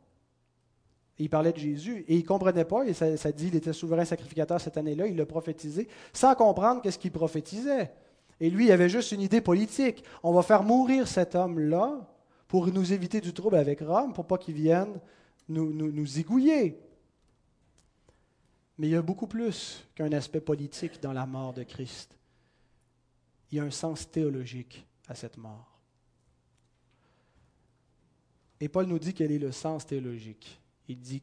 [1.19, 4.07] il parlait de Jésus et il ne comprenait pas, et ça, dit qu'il était souverain
[4.07, 7.93] sacrificateur cette année-là, il l'a prophétisé, sans comprendre qu'est-ce qu'il prophétisait.
[8.41, 10.03] Et lui, il avait juste une idée politique.
[10.23, 12.09] On va faire mourir cet homme-là
[12.49, 14.99] pour nous éviter du trouble avec Rome, pour pas qu'il vienne
[15.49, 16.19] nous, nous.
[18.79, 22.17] Mais il y a beaucoup plus qu'un aspect politique dans la mort de Christ.
[23.51, 25.79] Il y a un sens théologique à cette mort.
[28.61, 30.61] Et Paul nous dit quel est le sens théologique.
[30.89, 31.23] Il dit,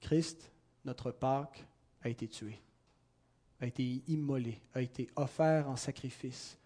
[0.00, 0.50] Christ,
[0.84, 1.64] notre Pâque,
[2.02, 2.60] a été tué
[3.60, 6.58] a été immolé, a été offert en sacrifice.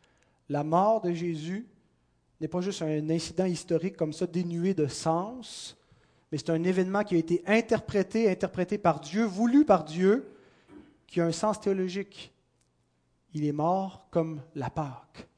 [0.49, 1.67] La mort de Jésus
[2.41, 5.77] n'est pas juste un incident historique comme ça dénué de sens,
[6.31, 10.33] mais c'est un événement qui a été interprété, interprété par Dieu, voulu par Dieu,
[11.07, 12.33] qui a un sens théologique.
[13.35, 15.29] Il est mort comme la Pâque.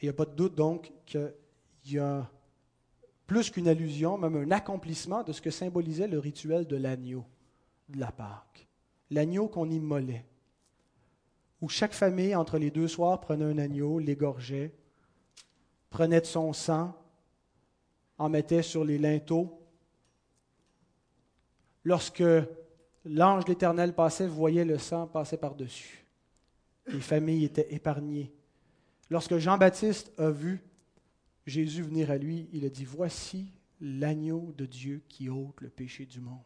[0.00, 1.32] il n'y a pas de doute donc qu'il
[1.86, 2.30] y a
[3.26, 7.24] plus qu'une allusion, même un accomplissement de ce que symbolisait le rituel de l'agneau
[7.88, 8.66] de la Pâque.
[9.10, 10.24] L'agneau qu'on immolait,
[11.60, 14.72] où chaque famille, entre les deux soirs, prenait un agneau, l'égorgeait,
[15.90, 16.94] prenait de son sang,
[18.18, 19.62] en mettait sur les linteaux.
[21.84, 22.24] Lorsque
[23.04, 26.04] l'ange de l'Éternel passait, voyait le sang passer par-dessus.
[26.88, 28.32] Les familles étaient épargnées.
[29.10, 30.62] Lorsque Jean-Baptiste a vu
[31.46, 36.04] Jésus venir à lui, il a dit, Voici l'agneau de Dieu qui ôte le péché
[36.04, 36.42] du monde.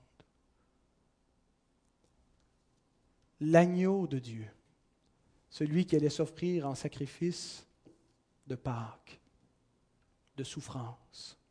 [3.41, 4.47] L'agneau de Dieu,
[5.51, 7.67] celui qui allait s'offrir en sacrifice
[8.47, 9.21] de Pâques,
[10.37, 11.42] de souffrance,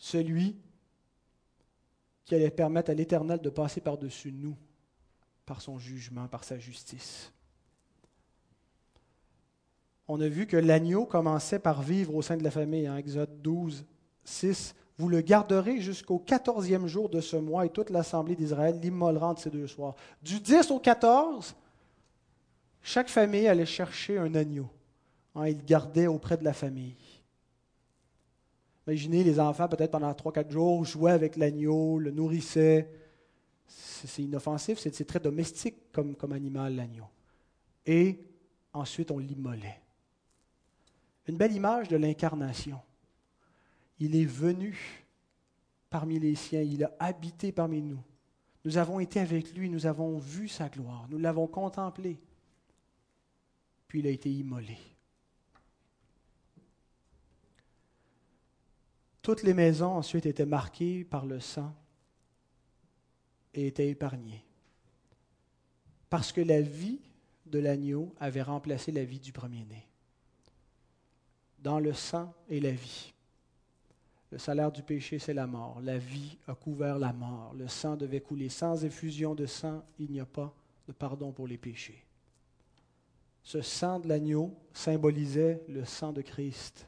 [0.00, 0.56] celui
[2.24, 4.56] qui allait permettre à l'Éternel de passer par-dessus nous,
[5.46, 7.32] par son jugement, par sa justice
[10.12, 13.40] on a vu que l'agneau commençait par vivre au sein de la famille, en Exode
[13.42, 13.84] 12,
[14.24, 14.74] 6.
[14.98, 19.42] Vous le garderez jusqu'au quatorzième jour de ce mois et toute l'assemblée d'Israël l'immolera entre
[19.42, 19.94] ces deux soirs.
[20.20, 21.54] Du 10 au 14,
[22.82, 24.68] chaque famille allait chercher un agneau.
[25.36, 26.96] Hein, il gardait auprès de la famille.
[28.86, 32.90] Imaginez les enfants, peut-être pendant 3-4 jours, jouaient avec l'agneau, le nourrissaient.
[33.66, 37.06] C'est inoffensif, c'est très domestique comme, comme animal, l'agneau.
[37.86, 38.18] Et
[38.72, 39.80] ensuite, on l'immolait.
[41.26, 42.80] Une belle image de l'incarnation.
[43.98, 45.06] Il est venu
[45.90, 48.02] parmi les siens, il a habité parmi nous.
[48.64, 52.20] Nous avons été avec lui, nous avons vu sa gloire, nous l'avons contemplé.
[53.88, 54.78] Puis il a été immolé.
[59.22, 61.74] Toutes les maisons ensuite étaient marquées par le sang
[63.54, 64.44] et étaient épargnées.
[66.08, 67.00] Parce que la vie
[67.46, 69.86] de l'agneau avait remplacé la vie du premier-né
[71.62, 73.12] dans le sang et la vie.
[74.30, 75.80] Le salaire du péché, c'est la mort.
[75.82, 77.52] La vie a couvert la mort.
[77.54, 78.48] Le sang devait couler.
[78.48, 80.54] Sans effusion de sang, il n'y a pas
[80.86, 82.04] de pardon pour les péchés.
[83.42, 86.86] Ce sang de l'agneau symbolisait le sang de Christ.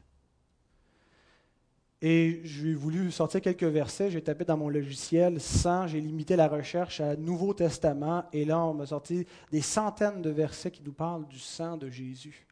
[2.05, 4.11] Et j'ai voulu sortir quelques versets.
[4.11, 8.25] J'ai tapé dans mon logiciel sang, j'ai limité la recherche à Nouveau Testament.
[8.33, 11.89] Et là, on m'a sorti des centaines de versets qui nous parlent du sang de
[11.89, 12.45] Jésus.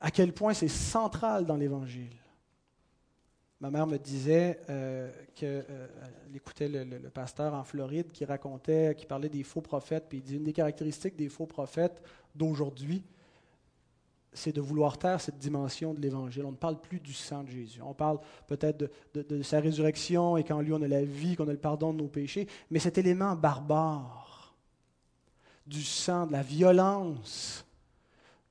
[0.00, 2.16] à quel point c'est central dans l'Évangile.
[3.60, 5.86] Ma mère me disait euh, qu'elle euh,
[6.34, 10.36] écoutait le, pasteur en Floride qui racontait, qui parlait des faux prophètes, puis il dit
[10.36, 12.02] une des caractéristiques des faux prophètes
[12.34, 13.04] d'aujourd'hui,
[14.32, 16.44] c'est de vouloir taire cette dimension de l'Évangile.
[16.44, 17.80] On ne parle plus du sang de Jésus.
[17.82, 21.48] On parle peut-être de, de sa résurrection et qu'en lui on a la vie, qu'on
[21.48, 24.54] a le pardon de nos péchés, mais cet élément barbare
[25.66, 27.64] du sang, de la violence,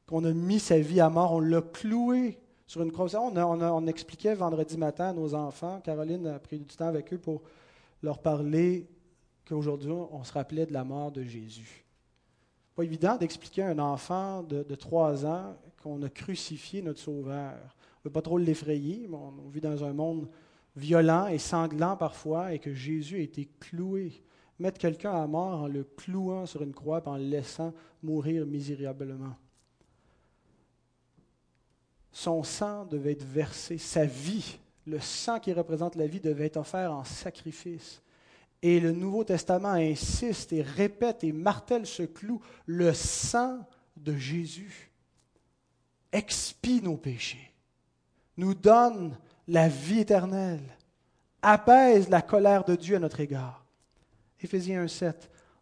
[0.08, 3.14] qu'on a mis sa vie à mort, on l'a cloué sur une croix.
[3.16, 7.18] On, on, expliquait vendredi matin à nos enfants, Caroline a pris du temps avec eux
[7.18, 7.42] pour
[8.02, 8.88] leur parler
[9.46, 11.86] qu'aujourd'hui, on se rappelait de la mort de Jésus.
[12.76, 17.54] Pas évident d'expliquer à un enfant de, trois ans qu'on a crucifié notre Sauveur.
[17.54, 20.30] On ne veut pas trop l'effrayer, mais on, vit dans un monde
[20.76, 24.24] violent et sanglant parfois, et que Jésus a été cloué.
[24.60, 27.74] Mettre quelqu'un à mort en le clouant sur une croix en le laissant
[28.04, 29.36] mourir misérablement.
[32.12, 36.58] Son sang devait être versé, sa vie, le sang qui représente la vie devait être
[36.58, 38.02] offert en sacrifice.
[38.62, 43.60] Et le Nouveau Testament insiste et répète et martèle ce clou, le sang
[43.96, 44.89] de Jésus
[46.12, 47.54] expie nos péchés,
[48.38, 50.64] nous donne la vie éternelle,
[51.42, 53.66] apaise la colère de Dieu à notre égard.
[54.42, 55.14] Éphésiens 1.7.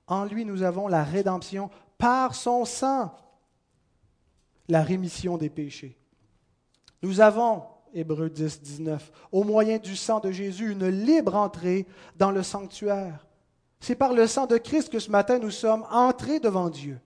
[0.08, 3.14] En lui, nous avons la rédemption par son sang,
[4.68, 5.98] la rémission des péchés.
[7.02, 11.88] Nous avons, Hébreux 10, 19, au moyen du sang de Jésus, une libre entrée
[12.18, 13.26] dans le sanctuaire.
[13.80, 17.00] C'est par le sang de Christ que ce matin nous sommes entrés devant Dieu,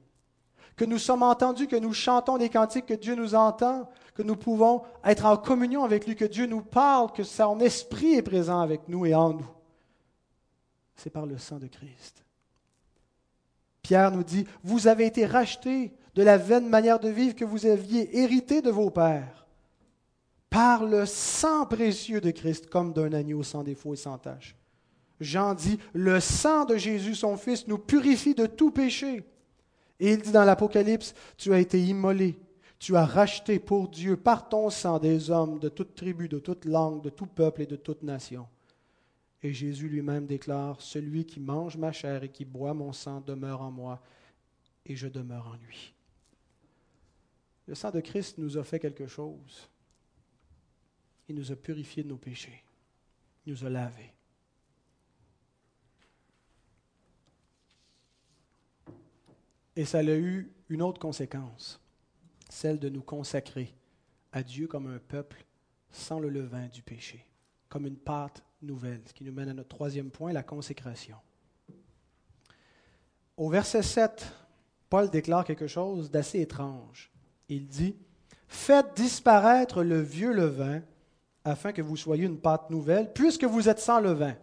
[0.82, 4.36] que nous sommes entendus, que nous chantons des cantiques, que Dieu nous entend, que nous
[4.36, 8.59] pouvons être en communion avec lui, que Dieu nous parle, que son esprit est présent
[8.59, 9.47] avec nous et en nous.
[10.95, 12.25] C'est par le sang de Christ.
[13.84, 17.67] Pierre nous dit, vous avez été rachetés de la vaine manière de vivre que vous
[17.67, 19.45] aviez héritée de vos pères
[20.49, 24.55] par le sang précieux de Christ comme d'un agneau sans défaut et sans tache.
[25.19, 29.23] Jean dit, le sang de Jésus, son Fils, nous purifie de tout péché.
[30.02, 32.36] Et il dit dans l'Apocalypse, tu as été immolé,
[32.80, 36.66] Tu as racheté pour Dieu par ton sang des hommes de toute tribu, de toute
[36.66, 38.47] langue, de tout peuple et de toute nation.
[39.43, 43.62] Et Jésus lui-même déclare, Celui qui mange ma chair et qui boit mon sang demeure
[43.62, 44.02] en moi,
[44.88, 45.93] et je demeure en lui.
[47.68, 49.70] Le sang de Christ nous a fait quelque chose.
[51.30, 52.64] Il nous a purifiés de nos péchés.
[53.45, 54.12] Il nous a lavés.
[59.76, 61.80] Et ça a eu une autre conséquence,
[62.49, 63.74] celle de nous consacrer
[64.32, 65.45] à Dieu comme un peuple
[65.91, 67.26] sans le levain du péché,
[67.69, 71.17] comme une pâte nouvelle, ce qui nous mène à notre troisième point, la consécration.
[73.38, 74.26] Au verset 7,
[74.89, 77.11] Paul déclare quelque chose d'assez étrange.
[77.49, 77.95] Il dit,
[78.47, 80.82] Faites disparaître le vieux levain
[81.45, 84.36] afin que vous soyez une pâte nouvelle, puisque vous êtes sans levain.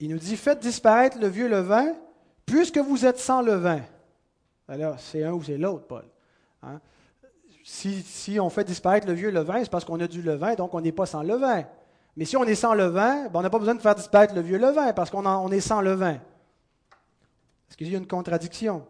[0.00, 1.94] Il nous dit, Faites disparaître le vieux levain
[2.48, 3.82] puisque vous êtes sans levain.
[4.66, 6.04] Alors, c'est un ou c'est l'autre, Paul.
[6.62, 6.80] Hein?
[7.64, 10.80] Si, on fait disparaître le vieux levain, c'est parce qu'on a du levain, donc on
[10.80, 11.64] n'est pas sans levain.
[12.16, 14.40] Mais si on est sans levain, ben, on n'a pas besoin de faire disparaître le
[14.40, 16.14] vieux levain, parce qu'on on est sans levain.
[17.68, 18.86] Est-ce qu'il y a une contradiction?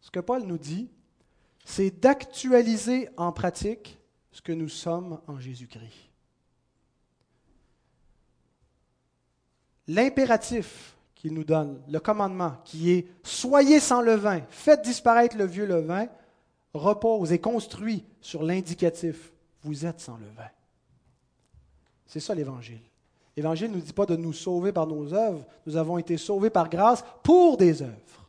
[0.00, 0.90] Ce que Paul nous dit,
[1.64, 3.98] c'est d'actualiser en pratique
[4.32, 6.10] ce que nous sommes en Jésus-Christ.
[9.86, 15.66] L'impératif qu'il nous donne, le commandement qui est Soyez sans levain, faites disparaître le vieux
[15.66, 16.06] levain,
[16.72, 20.48] repose et construit sur l'indicatif Vous êtes sans levain.
[22.06, 22.80] C'est ça l'Évangile.
[23.36, 26.50] L'Évangile ne nous dit pas de nous sauver par nos œuvres, nous avons été sauvés
[26.50, 28.28] par grâce pour des œuvres,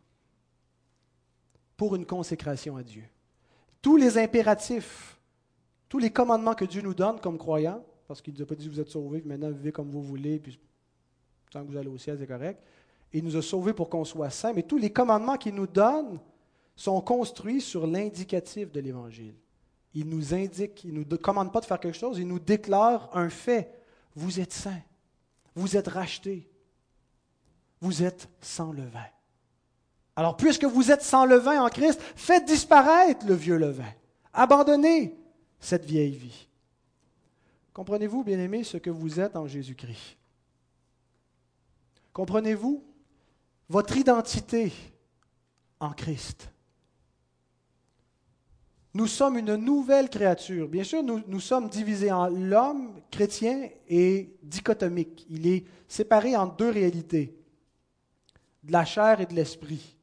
[1.77, 3.03] pour une consécration à Dieu.
[3.83, 5.17] Tous les impératifs,
[5.87, 8.55] tous les commandements que Dieu nous donne comme croyants, parce qu'il ne nous a pas
[8.55, 10.59] dit vous êtes sauvés, maintenant vivez comme vous voulez, puis
[11.51, 12.61] tant que vous allez au ciel, c'est correct.
[13.13, 16.19] Il nous a sauvés pour qu'on soit saints, mais tous les commandements qu'il nous donne
[16.75, 19.35] sont construits sur l'indicatif de l'Évangile.
[19.93, 23.09] Il nous indique, il ne nous commande pas de faire quelque chose, il nous déclare
[23.13, 23.81] un fait.
[24.15, 24.81] Vous êtes saints,
[25.55, 26.49] vous êtes rachetés,
[27.81, 29.07] vous êtes sans levain.
[30.15, 33.91] Alors, puisque vous êtes sans levain en Christ, faites disparaître le vieux levain.
[34.33, 35.17] Abandonnez
[35.59, 36.47] cette vieille vie.
[37.73, 40.17] Comprenez-vous, bien-aimés, ce que vous êtes en Jésus-Christ?
[42.13, 42.83] Comprenez-vous
[43.69, 44.73] votre identité
[45.79, 46.49] en Christ.
[48.95, 50.67] Nous sommes une nouvelle créature.
[50.67, 55.25] Bien sûr, nous, sommes divisés en l'homme chrétien et dichotomique.
[55.29, 57.37] Il est séparé en deux réalités,
[58.63, 59.95] de la chair et de l'esprit.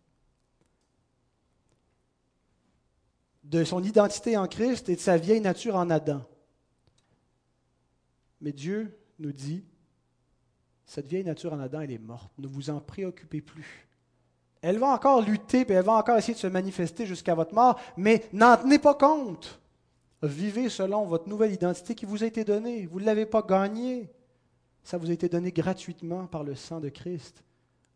[3.42, 6.24] De son identité en Christ et de sa vieille nature en Adam.
[8.40, 9.64] Mais Dieu nous dit,
[10.86, 12.30] cette vieille nature en Adam, elle est morte.
[12.38, 13.86] Ne vous en préoccupez plus.
[14.62, 17.78] Elle va encore lutter, puis elle va encore essayer de se manifester jusqu'à votre mort,
[17.96, 19.60] mais n'en tenez pas compte.
[20.22, 22.86] Vivez selon votre nouvelle identité qui vous a été donnée.
[22.86, 24.10] Vous ne l'avez pas gagnée.
[24.82, 27.44] Ça vous a été donné gratuitement par le sang de Christ.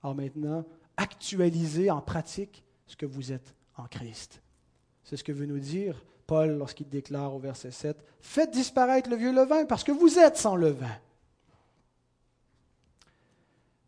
[0.03, 0.65] Alors maintenant,
[0.97, 4.43] actualisez en pratique ce que vous êtes en Christ.
[5.05, 9.17] C'est ce que veut nous dire Paul lorsqu'il déclare au verset 7, Faites disparaître le
[9.17, 10.99] vieux levain parce que vous êtes sans levain.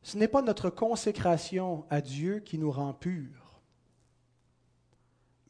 [0.02, 3.60] Ce n'est pas notre consécration à Dieu qui nous rend purs,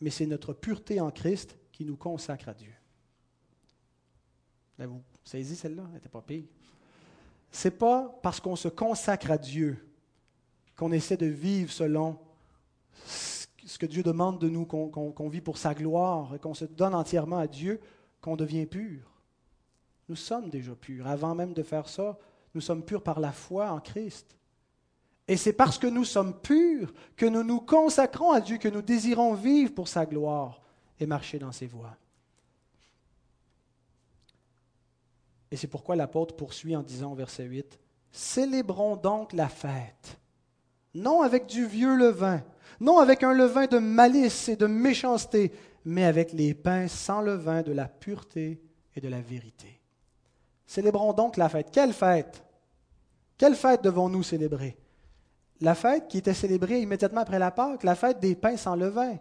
[0.01, 2.73] mais c'est notre pureté en Christ qui nous consacre à Dieu.
[4.79, 5.85] Vous saisissez celle-là?
[5.87, 6.45] Elle n'était pas pire.
[7.53, 9.89] Ce n'est pas parce qu'on se consacre à Dieu
[10.77, 12.19] qu'on essaie de vivre selon
[13.05, 17.39] ce que Dieu demande de nous, qu'on vit pour sa gloire qu'on se donne entièrement
[17.39, 17.81] à Dieu,
[18.21, 19.09] qu'on devient pur.
[20.09, 21.07] Nous sommes déjà purs.
[21.07, 22.19] Avant même de faire ça,
[22.55, 24.37] nous sommes purs par la foi en Christ.
[25.29, 28.83] Et c'est parce que nous sommes purs que nous nous consacrons à Dieu, que nous
[28.83, 30.61] désirons vivre pour sa gloire
[30.99, 31.97] et marcher dans ses voies.
[35.51, 37.79] Et c'est pourquoi l'apôtre poursuit en disant au verset 8,
[38.11, 40.19] Célébrons donc la fête,
[40.95, 42.43] non avec du vieux levain,
[42.81, 45.53] non avec un levain de malice et de méchanceté,
[45.85, 48.61] mais avec les pains sans levain de la pureté
[48.95, 49.81] et de la vérité.
[50.67, 51.71] Célébrons donc la fête.
[51.71, 52.43] Quelle fête?
[53.37, 54.77] Quelle fête devons-nous célébrer?
[55.63, 59.17] La fête qui était célébrée immédiatement après la Pâque, la fête des pains sans levain.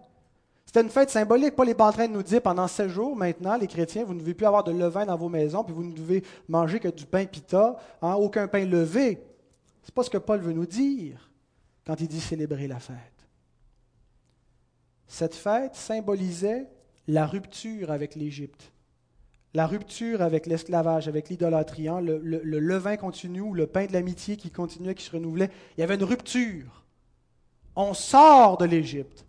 [0.65, 1.55] C'était une fête symbolique.
[1.55, 4.15] Paul n'est pas en train de nous dire pendant sept jours maintenant, les chrétiens, vous
[4.15, 6.87] ne devez plus avoir de levain dans vos maisons, puis vous ne devez manger que
[6.87, 9.23] du pain pita, hein, aucun pain levé.
[9.83, 11.29] Ce n'est pas ce que Paul veut nous dire
[11.85, 12.97] quand il dit célébrer la fête.
[15.07, 16.67] Cette fête symbolisait
[17.07, 18.71] la rupture avec l'Égypte
[19.53, 24.37] la rupture avec l'esclavage, avec l'idolâtrie, hein, le, levain continu ou le pain de l'amitié
[24.37, 25.51] qui continuait, qui se renouvelait.
[25.77, 26.85] Il y avait une rupture.
[27.75, 29.25] On sort de l'Égypte.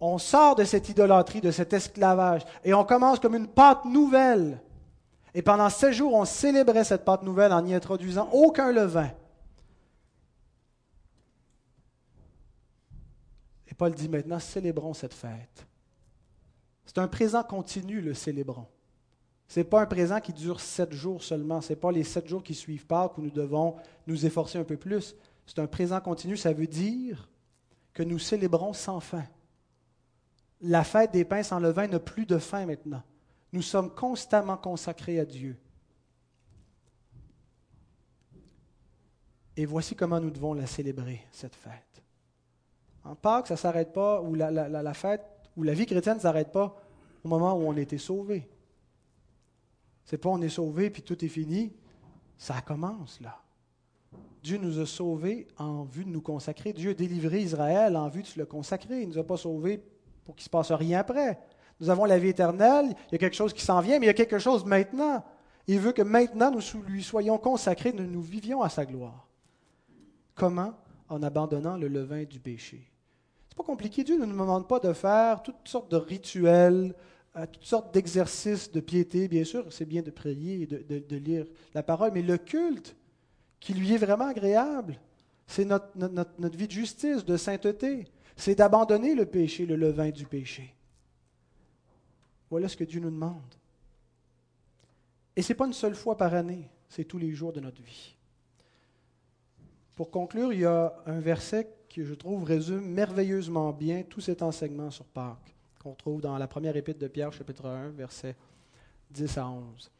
[0.00, 4.60] On sort de cette idolâtrie, de cet esclavage, et on commence comme une pâte nouvelle.
[5.34, 9.10] Et pendant sept jours, on célébrait cette pâte nouvelle en n'y introduisant aucun levain.
[13.68, 15.66] Et Paul dit maintenant, célébrons cette fête.
[16.86, 18.66] C'est un présent continu, le célébrons.
[19.48, 21.60] Ce n'est pas un présent qui dure sept jours seulement.
[21.60, 23.76] Ce n'est pas les sept jours qui suivent Pâques où nous devons
[24.06, 25.14] nous efforcer un peu plus.
[25.46, 26.36] C'est un présent continu.
[26.36, 27.28] Ça veut dire
[27.92, 29.24] que nous célébrons sans fin.
[30.60, 33.02] La fête des pains sans levain n'a plus de fin maintenant.
[33.52, 35.56] Nous sommes constamment consacrés à Dieu.
[39.56, 42.02] Et voici comment nous devons la célébrer, cette fête.
[43.04, 45.24] En Pâques, ça ne s'arrête pas, ou la, la, fête,
[45.56, 46.76] ou la vie chrétienne ne s'arrête pas
[47.24, 48.48] au moment où on a été sauvé.
[50.04, 51.72] C'est pas on est sauvé puis tout est fini.
[52.36, 53.40] Ça commence là.
[54.42, 56.72] Dieu nous a sauvés en vue de nous consacrer.
[56.72, 59.00] Dieu a délivré Israël en vue de se le consacrer.
[59.00, 59.82] Il ne nous a pas sauvés
[60.24, 61.38] pour qu'il ne se passe rien après.
[61.80, 64.08] Nous avons la vie éternelle, il y a quelque chose qui s'en vient, mais il
[64.08, 65.24] y a quelque chose maintenant.
[65.66, 69.26] Il veut que maintenant nous lui soyons consacrés, nous, nous vivions à sa gloire.
[70.34, 70.74] Comment?
[71.08, 72.90] En abandonnant le levain du péché.
[73.54, 74.02] C'est pas compliqué.
[74.02, 76.92] Dieu ne nous demande pas de faire toutes sortes de rituels,
[77.36, 79.28] euh, toutes sortes d'exercices de piété.
[79.28, 82.96] Bien sûr, c'est bien de prier et de, lire la parole, mais le culte
[83.60, 84.98] qui lui est vraiment agréable,
[85.46, 88.08] c'est notre, notre vie de justice, de sainteté.
[88.34, 90.74] C'est d'abandonner le péché, le levain du péché.
[92.50, 93.54] Voilà ce que Dieu nous demande.
[95.36, 97.82] Et ce n'est pas une seule fois par année, c'est tous les jours de notre
[97.82, 98.16] vie.
[99.94, 104.42] Pour conclure, il y a un verset qui, je trouve, résume merveilleusement bien tout cet
[104.42, 108.34] enseignement sur Pâques, qu'on trouve dans la première épître de Pierre, chapitre 1, versets
[109.12, 109.92] 10 à 11.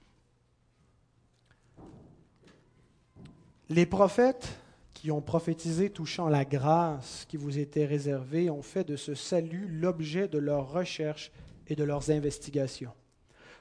[3.68, 4.58] Les prophètes
[4.92, 9.68] qui ont prophétisé touchant la grâce qui vous était réservée ont fait de ce salut
[9.68, 11.30] l'objet de leurs recherches
[11.68, 12.92] et de leurs investigations.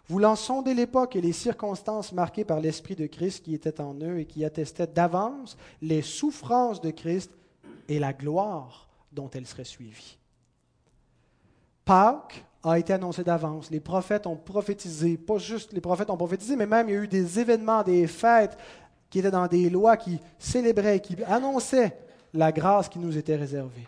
[0.07, 4.17] Voulant sonder l'époque et les circonstances marquées par l'Esprit de Christ qui était en eux
[4.17, 7.29] et qui attestaient d'avance les souffrances de Christ
[7.87, 10.17] et la gloire dont elles seraient suivies.
[11.85, 13.69] Pâques a été annoncé d'avance.
[13.69, 17.01] Les prophètes ont prophétisé, pas juste les prophètes ont prophétisé, mais même il y a
[17.01, 18.57] eu des événements, des fêtes
[19.09, 21.97] qui étaient dans des lois qui célébraient, qui annonçaient
[22.33, 23.87] la grâce qui nous était réservée.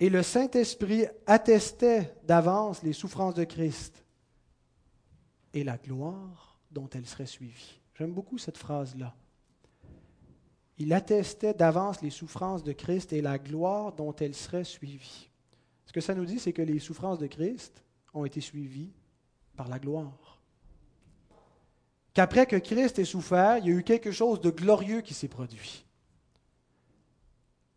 [0.00, 4.04] Et le Saint-Esprit attestait d'avance les souffrances de Christ
[5.52, 7.80] et la gloire dont elles seraient suivies.
[7.94, 9.12] J'aime beaucoup cette phrase-là.
[10.78, 15.28] Il attestait d'avance les souffrances de Christ et la gloire dont elles seraient suivies.
[15.86, 17.82] Ce que ça nous dit, c'est que les souffrances de Christ
[18.14, 18.92] ont été suivies
[19.56, 20.40] par la gloire.
[22.14, 25.28] Qu'après que Christ ait souffert, il y a eu quelque chose de glorieux qui s'est
[25.28, 25.84] produit.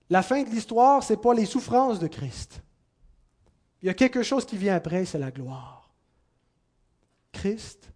[0.09, 2.61] La fin de l'histoire, ce n'est pas les souffrances de Christ.
[3.81, 5.89] Il y a quelque chose qui vient après, c'est la gloire.
[7.31, 7.91] Christ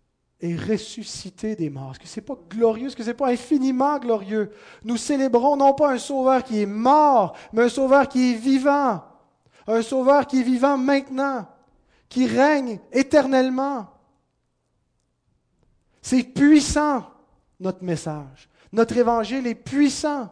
[0.46, 1.92] est ressuscité des morts.
[1.92, 2.88] Est-ce que ce n'est pas glorieux?
[2.88, 4.52] Est-ce que ce n'est pas infiniment glorieux?
[4.84, 9.04] Nous célébrons non pas un sauveur qui est mort, mais un sauveur qui est vivant.
[9.68, 11.48] Un sauveur qui est vivant maintenant,
[12.08, 13.88] qui règne éternellement.
[16.02, 17.04] C'est puissant,
[17.60, 18.48] notre message.
[18.72, 20.30] Notre évangile est puissant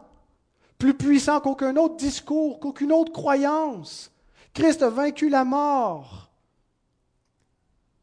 [0.78, 4.12] plus puissant qu'aucun autre discours, qu'aucune autre croyance.
[4.52, 6.30] Christ a vaincu la mort.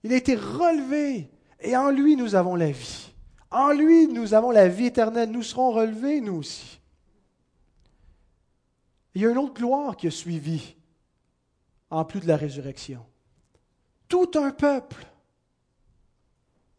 [0.03, 1.29] Il a été relevé
[1.61, 3.11] et en lui nous avons la vie.
[3.49, 5.31] En lui nous avons la vie éternelle.
[5.31, 6.79] Nous serons relevés, nous aussi.
[9.13, 10.75] Il y a une autre gloire qui a suivi,
[11.89, 13.05] en plus de la résurrection.
[14.07, 15.05] Tout un peuple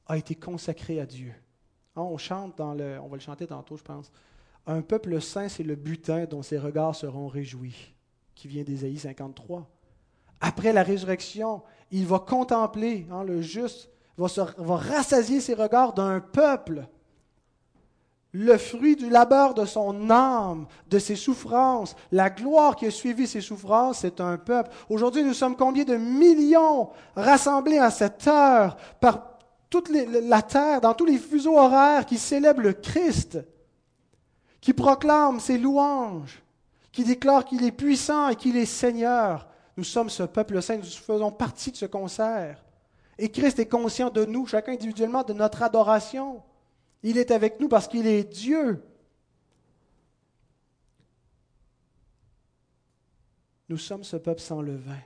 [0.07, 1.35] a été consacré à Dieu.
[1.95, 4.11] On chante dans le, on va le chanter tantôt, je pense.
[4.67, 7.95] Un peuple saint, c'est le butin dont ses regards seront réjouis,
[8.35, 9.69] qui vient d'Ésaïe 53.
[10.41, 14.27] Après la résurrection, il va contempler, hein, le juste va,
[14.59, 16.87] va rassasier ses regards d'un peuple.
[18.35, 23.27] Le fruit du labeur de son âme, de ses souffrances, la gloire qui a suivi
[23.27, 24.71] ses souffrances, c'est un peuple.
[24.89, 29.37] Aujourd'hui, nous sommes combien de millions rassemblés à cette heure par
[29.69, 33.39] toute la terre, dans tous les fuseaux horaires qui célèbrent le Christ
[34.63, 36.41] qui proclame ses louanges,
[36.93, 39.47] qui déclare qu'il est puissant et qu'il est Seigneur.
[39.77, 42.65] Nous sommes ce peuple saint, nous faisons partie de ce concert.
[43.23, 46.43] Et Christ est conscient de nous, chacun individuellement, de notre adoration.
[47.05, 48.83] Il est avec nous parce qu'il est Dieu.
[53.69, 54.99] Nous sommes ce peuple sans levain.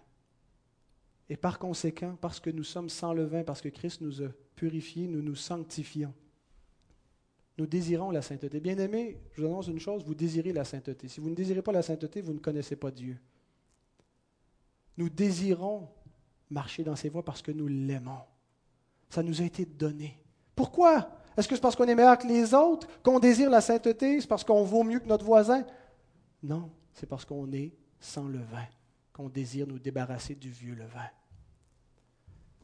[1.28, 5.08] Et par conséquent, parce que nous sommes sans levain, parce que Christ nous a purifiés,
[5.08, 6.14] nous nous sanctifions.
[7.58, 8.60] Nous désirons la sainteté.
[8.60, 11.08] Bien-aimés, je vous annonce une chose, vous désirez la sainteté.
[11.08, 13.18] Si vous ne désirez pas la sainteté, vous ne connaissez pas Dieu.
[14.96, 15.90] Nous désirons
[16.50, 18.22] marcher dans ses voies parce que nous l'aimons.
[19.08, 20.18] Ça nous a été donné.
[20.54, 21.10] Pourquoi?
[21.36, 24.26] Est-ce que c'est parce qu'on est meilleur que les autres, qu'on désire la sainteté, c'est
[24.26, 25.64] parce qu'on vaut mieux que notre voisin?
[26.42, 28.66] Non, c'est parce qu'on est sans levain,
[29.12, 31.08] qu'on désire nous débarrasser du vieux levain.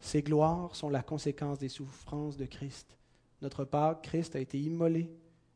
[0.01, 2.97] Ces gloires sont la conséquence des souffrances de Christ.
[3.41, 5.11] Notre Père, Christ, a été immolé,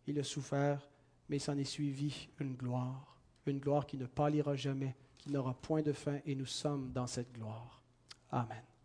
[0.07, 0.89] il a souffert,
[1.29, 3.17] mais s'en est suivi une gloire,
[3.47, 7.07] une gloire qui ne pâlira jamais, qui n'aura point de fin, et nous sommes dans
[7.07, 7.83] cette gloire.
[8.37, 8.76] Amen.